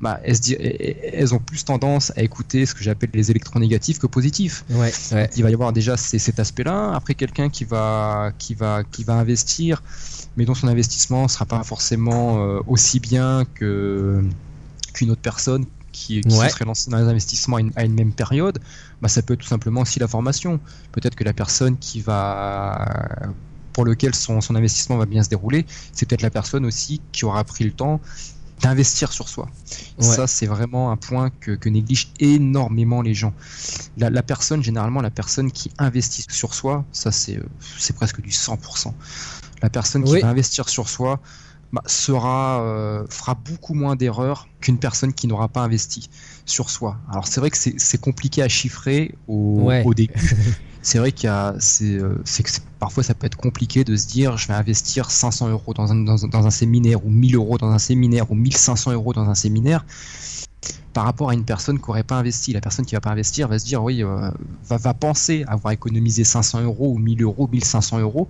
[0.00, 3.58] bah, elles, se di- elles ont plus tendance à écouter ce que j'appelle les électrons
[3.58, 4.92] négatifs que positifs Ouais.
[5.12, 5.30] Ouais.
[5.36, 6.92] il va y avoir déjà cet aspect-là.
[6.94, 9.82] Après, quelqu'un qui va, qui va, qui va investir,
[10.36, 14.30] mais dont son investissement sera pas forcément euh, aussi bien qu'une
[15.10, 16.46] autre personne qui, qui Ouais.
[16.46, 18.58] se serait lancée dans les investissements à une, à une même période.
[19.02, 20.60] Bah, ça peut être tout simplement aussi la formation.
[20.92, 22.86] Peut-être que la personne qui va
[23.72, 27.24] pour lequel son, son investissement va bien se dérouler, c'est peut-être la personne aussi qui
[27.24, 28.00] aura pris le temps
[28.60, 29.48] d'investir sur soi.
[29.98, 30.04] Ouais.
[30.04, 33.32] Ça, c'est vraiment un point que, que négligent énormément les gens.
[33.96, 37.46] La, la personne, généralement, la personne qui investit sur soi, ça c'est euh,
[37.78, 38.92] c'est presque du 100%.
[39.62, 40.20] La personne qui Oui.
[40.20, 41.20] va investir sur soi
[41.72, 46.08] bah, sera euh, fera beaucoup moins d'erreurs qu'une personne qui n'aura pas investi
[46.46, 46.96] sur soi.
[47.10, 49.82] Alors c'est vrai que c'est c'est compliqué à chiffrer au, Ouais.
[49.84, 50.14] au début.
[50.82, 55.10] c'est vrai euh, que parfois ça peut être compliqué de se dire je vais investir
[55.10, 59.28] 500 euros dans un, séminaire ou 1000 euros dans un séminaire ou 1500 euros dans
[59.28, 59.84] un séminaire
[60.92, 62.52] par rapport à une personne qui n'aurait pas investi.
[62.52, 64.30] La personne qui va pas investir va se dire oui, euh,
[64.68, 68.28] va, penser avoir économisé 500 euros ou 1000 euros, 1500 euros,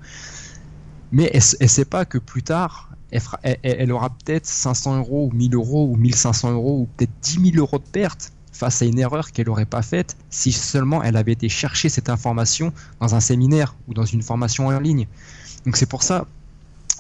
[1.13, 5.55] mais elle, ne sait pas que plus tard, elle aura peut-être 500 euros ou 1000
[5.55, 9.31] euros ou 1500 euros ou peut-être 10 000 euros de perte face à une erreur
[9.31, 13.77] qu'elle n'aurait pas faite si seulement elle avait été chercher cette information dans un séminaire
[13.87, 15.07] ou dans une formation en ligne.
[15.65, 16.27] Donc c'est pour ça,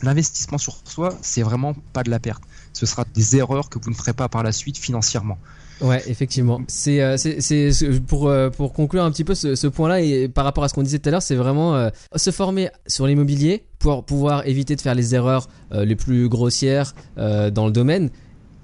[0.03, 2.43] l'investissement sur soi, c'est vraiment pas de la perte.
[2.73, 5.39] Ce sera des erreurs que vous ne ferez pas par la suite financièrement.
[5.81, 6.61] Ouais, effectivement.
[6.69, 10.29] C'est euh, c'est c'est ce- pour euh, pour conclure un petit peu ce, point-là et
[10.29, 13.07] par rapport à ce qu'on disait tout à l'heure, c'est vraiment euh, se former sur
[13.07, 18.11] l'immobilier pour pouvoir éviter de faire les erreurs euh, les plus grossières dans le domaine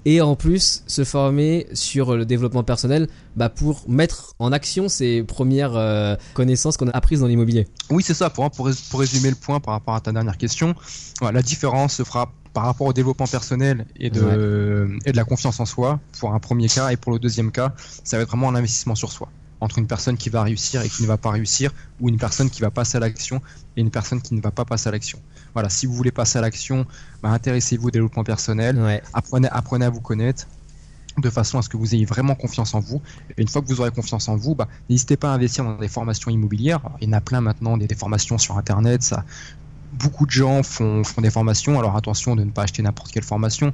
[0.05, 5.23] et en plus se former sur le développement personnel bah, pour mettre en action ces
[5.23, 7.67] premières euh, connaissances qu'on a apprises dans l'immobilier.
[7.89, 8.29] Oui, c'est ça.
[8.29, 10.75] Pour, pour, rés- pour résumer le point par rapport à ta dernière question,
[11.19, 15.23] voilà, la différence se fera par rapport au développement personnel et de, et de la
[15.25, 18.29] confiance en soi pour un premier cas et pour le deuxième cas, ça va être
[18.29, 19.29] vraiment un investissement sur soi.
[19.61, 22.49] Entre une personne qui va réussir et qui ne va pas réussir, ou une personne
[22.49, 23.41] qui va passer à l'action
[23.77, 25.19] et une personne qui ne va pas passer à l'action.
[25.53, 26.85] Voilà, si vous voulez passer à l'action,
[27.23, 30.47] bah, intéressez-vous au développement personnel, apprenez, apprenez à vous connaître,
[31.17, 33.01] de façon à ce que vous ayez vraiment confiance en vous.
[33.37, 35.77] Et une fois que vous aurez confiance en vous, bah, n'hésitez pas à investir dans
[35.77, 36.81] des formations immobilières.
[37.01, 39.01] il y en a plein maintenant, des, des formations sur Internet.
[39.01, 39.23] Ça,
[39.93, 41.79] beaucoup de gens font, font des formations.
[41.79, 43.73] Alors attention de ne pas acheter n'importe quelle formation.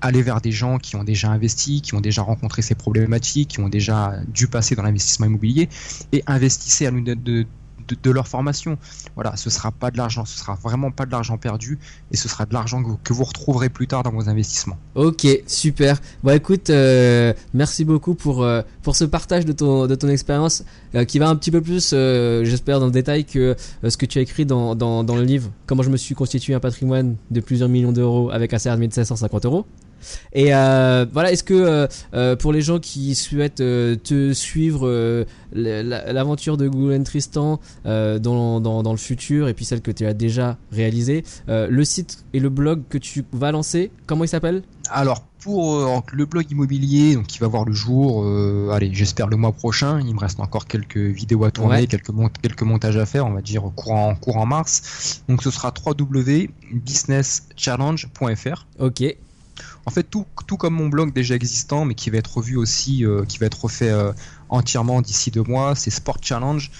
[0.00, 3.60] Allez vers des gens qui ont déjà investi, qui ont déjà rencontré ces problématiques, qui
[3.60, 5.68] ont déjà dû passer dans l'investissement immobilier
[6.12, 7.46] et investissez à l'une de,
[7.94, 8.78] de, leur formation.
[9.14, 11.78] Voilà, ce sera pas de l'argent, ce sera vraiment pas de l'argent perdu
[12.12, 14.76] et ce sera de l'argent que, vous retrouverez plus tard dans vos investissements.
[14.94, 15.98] Ok, super.
[16.22, 20.64] Bon, écoute, euh, merci beaucoup pour euh, pour ce partage de ton de ton expérience
[20.94, 24.18] euh, qui va un petit peu plus, j'espère, dans le détail que ce que tu
[24.18, 25.50] as écrit dans, dans, dans le livre.
[25.66, 28.80] Comment je me suis constitué un patrimoine de plusieurs millions d'euros avec un salaire de
[28.80, 29.66] 1550 euros.
[30.32, 36.56] Et euh, voilà, est-ce que euh, euh, pour les gens qui souhaitent te suivre l'aventure
[36.56, 40.56] de Goulen Tristan dans, dans, dans, le futur et puis celle que tu as déjà
[40.72, 44.62] réalisée, le site et le blog que tu vas lancer, comment il s'appelle?
[44.90, 48.26] Alors pour le blog immobilier, donc qui va voir le jour,
[48.72, 50.00] allez, j'espère le mois prochain.
[50.00, 52.10] Il me reste encore quelques vidéos à tourner, quelques,
[52.42, 55.22] quelques montages à faire, on va dire courant, courant mars.
[55.28, 58.66] Donc ce sera www.businesschallenge.fr.
[58.78, 59.16] Ok
[59.88, 60.26] en fait tout,
[60.58, 63.64] comme mon blog déjà existant mais qui va être revu aussi euh, qui va être
[63.64, 64.12] refait euh,
[64.50, 66.70] entièrement d'ici deux mois c'est Sport Challenge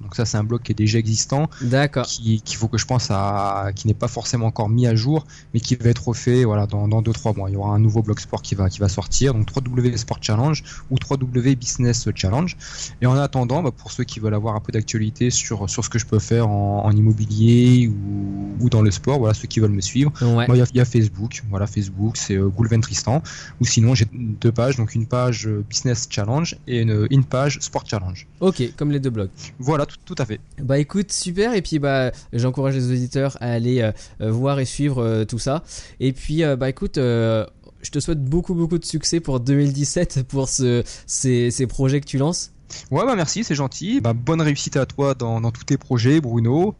[0.00, 3.08] donc ça c'est un blog qui est déjà existant, d'accord, qui faut que je pense
[3.10, 6.66] à, qui n'est pas forcément encore mis à jour, mais qui va être refait voilà
[6.66, 7.50] dans dans deux trois mois.
[7.50, 10.18] Il y aura un nouveau blog sport qui va qui va sortir, donc www Sport
[10.20, 12.56] Challenge ou www Business Challenge.
[13.02, 15.90] Et en attendant, bah, pour ceux qui veulent avoir un peu d'actualité sur sur ce
[15.90, 19.70] que je peux faire en, immobilier ou, ou dans le sport, voilà ceux qui veulent
[19.70, 23.22] me suivre, il y, a Facebook, voilà Facebook c'est euh, Goulven Tristan,
[23.60, 27.58] ou sinon j'ai deux pages, donc une page euh, Business Challenge et une, une page
[27.60, 28.26] Sport Challenge.
[28.40, 29.30] Ok, comme les deux blogs.
[29.58, 30.40] Voilà, tout, à fait.
[30.58, 31.54] Bah écoute, super.
[31.54, 35.38] Et puis bah j'encourage les auditeurs à aller euh, euh, voir et suivre euh, tout
[35.38, 35.62] ça.
[36.00, 36.96] Et puis bah écoute.
[36.96, 42.06] je te souhaite beaucoup beaucoup de succès pour 2017 pour ce, ces, ces projets que
[42.06, 42.52] tu lances.
[42.92, 44.00] Ouais, bah merci, c'est gentil.
[44.00, 46.76] Bah, bonne réussite à toi dans, dans, tous tes projets, Bruno,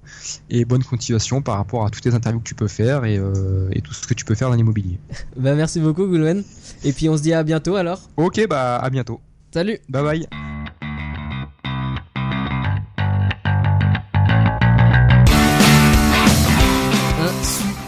[0.48, 3.20] et bonne continuation par rapport à toutes les interviews que tu peux faire et,
[3.72, 5.00] et tout ce que tu peux faire dans l'immobilier.
[5.36, 6.44] bah merci beaucoup, Goulwen.
[6.84, 8.02] Et puis on se dit à bientôt alors.
[8.16, 9.20] Ok, bah à bientôt.
[9.52, 9.78] Salut.
[9.88, 10.59] Bye bye.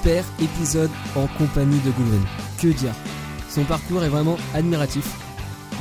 [0.03, 2.24] Super épisode en compagnie de Goulven.
[2.61, 2.92] Que dire?
[3.48, 5.09] Son parcours est vraiment admiratif.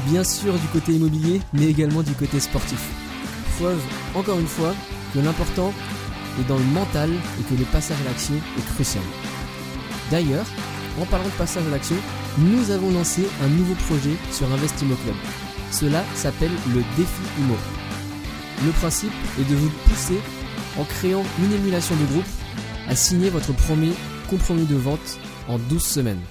[0.10, 2.80] Bien sûr du côté immobilier, mais également du côté sportif.
[3.58, 3.82] Preuve,
[4.14, 4.76] encore une fois,
[5.14, 5.74] que l'important
[6.40, 9.04] est dans le mental et que le passage à l'action est crucial.
[10.12, 10.46] D'ailleurs,
[11.02, 11.98] en parlant de passage à l'action,
[12.38, 15.16] nous avons lancé un nouveau projet sur Investimo Club.
[15.72, 17.58] Cela s'appelle le défi IMO.
[18.66, 20.20] Le principe est de vous pousser
[20.78, 22.41] en créant une émulation de groupe
[22.88, 23.92] à signer votre premier
[24.30, 26.22] compromis de vente en 12 semaines.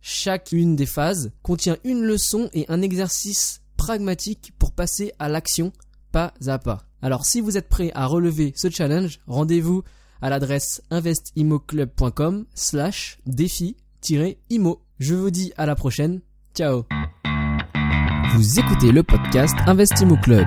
[0.00, 5.72] Chacune des phases contient une leçon et un exercice pragmatique pour passer à l'action
[6.12, 6.82] pas à pas.
[7.02, 9.82] Alors si vous êtes prêt à relever ce challenge, rendez-vous
[10.22, 14.82] à l'adresse investimoclub.com slash défi-imo.
[14.98, 16.20] Je vous dis à la prochaine.
[16.54, 16.84] Ciao
[18.34, 20.46] Vous écoutez le podcast Investimo Club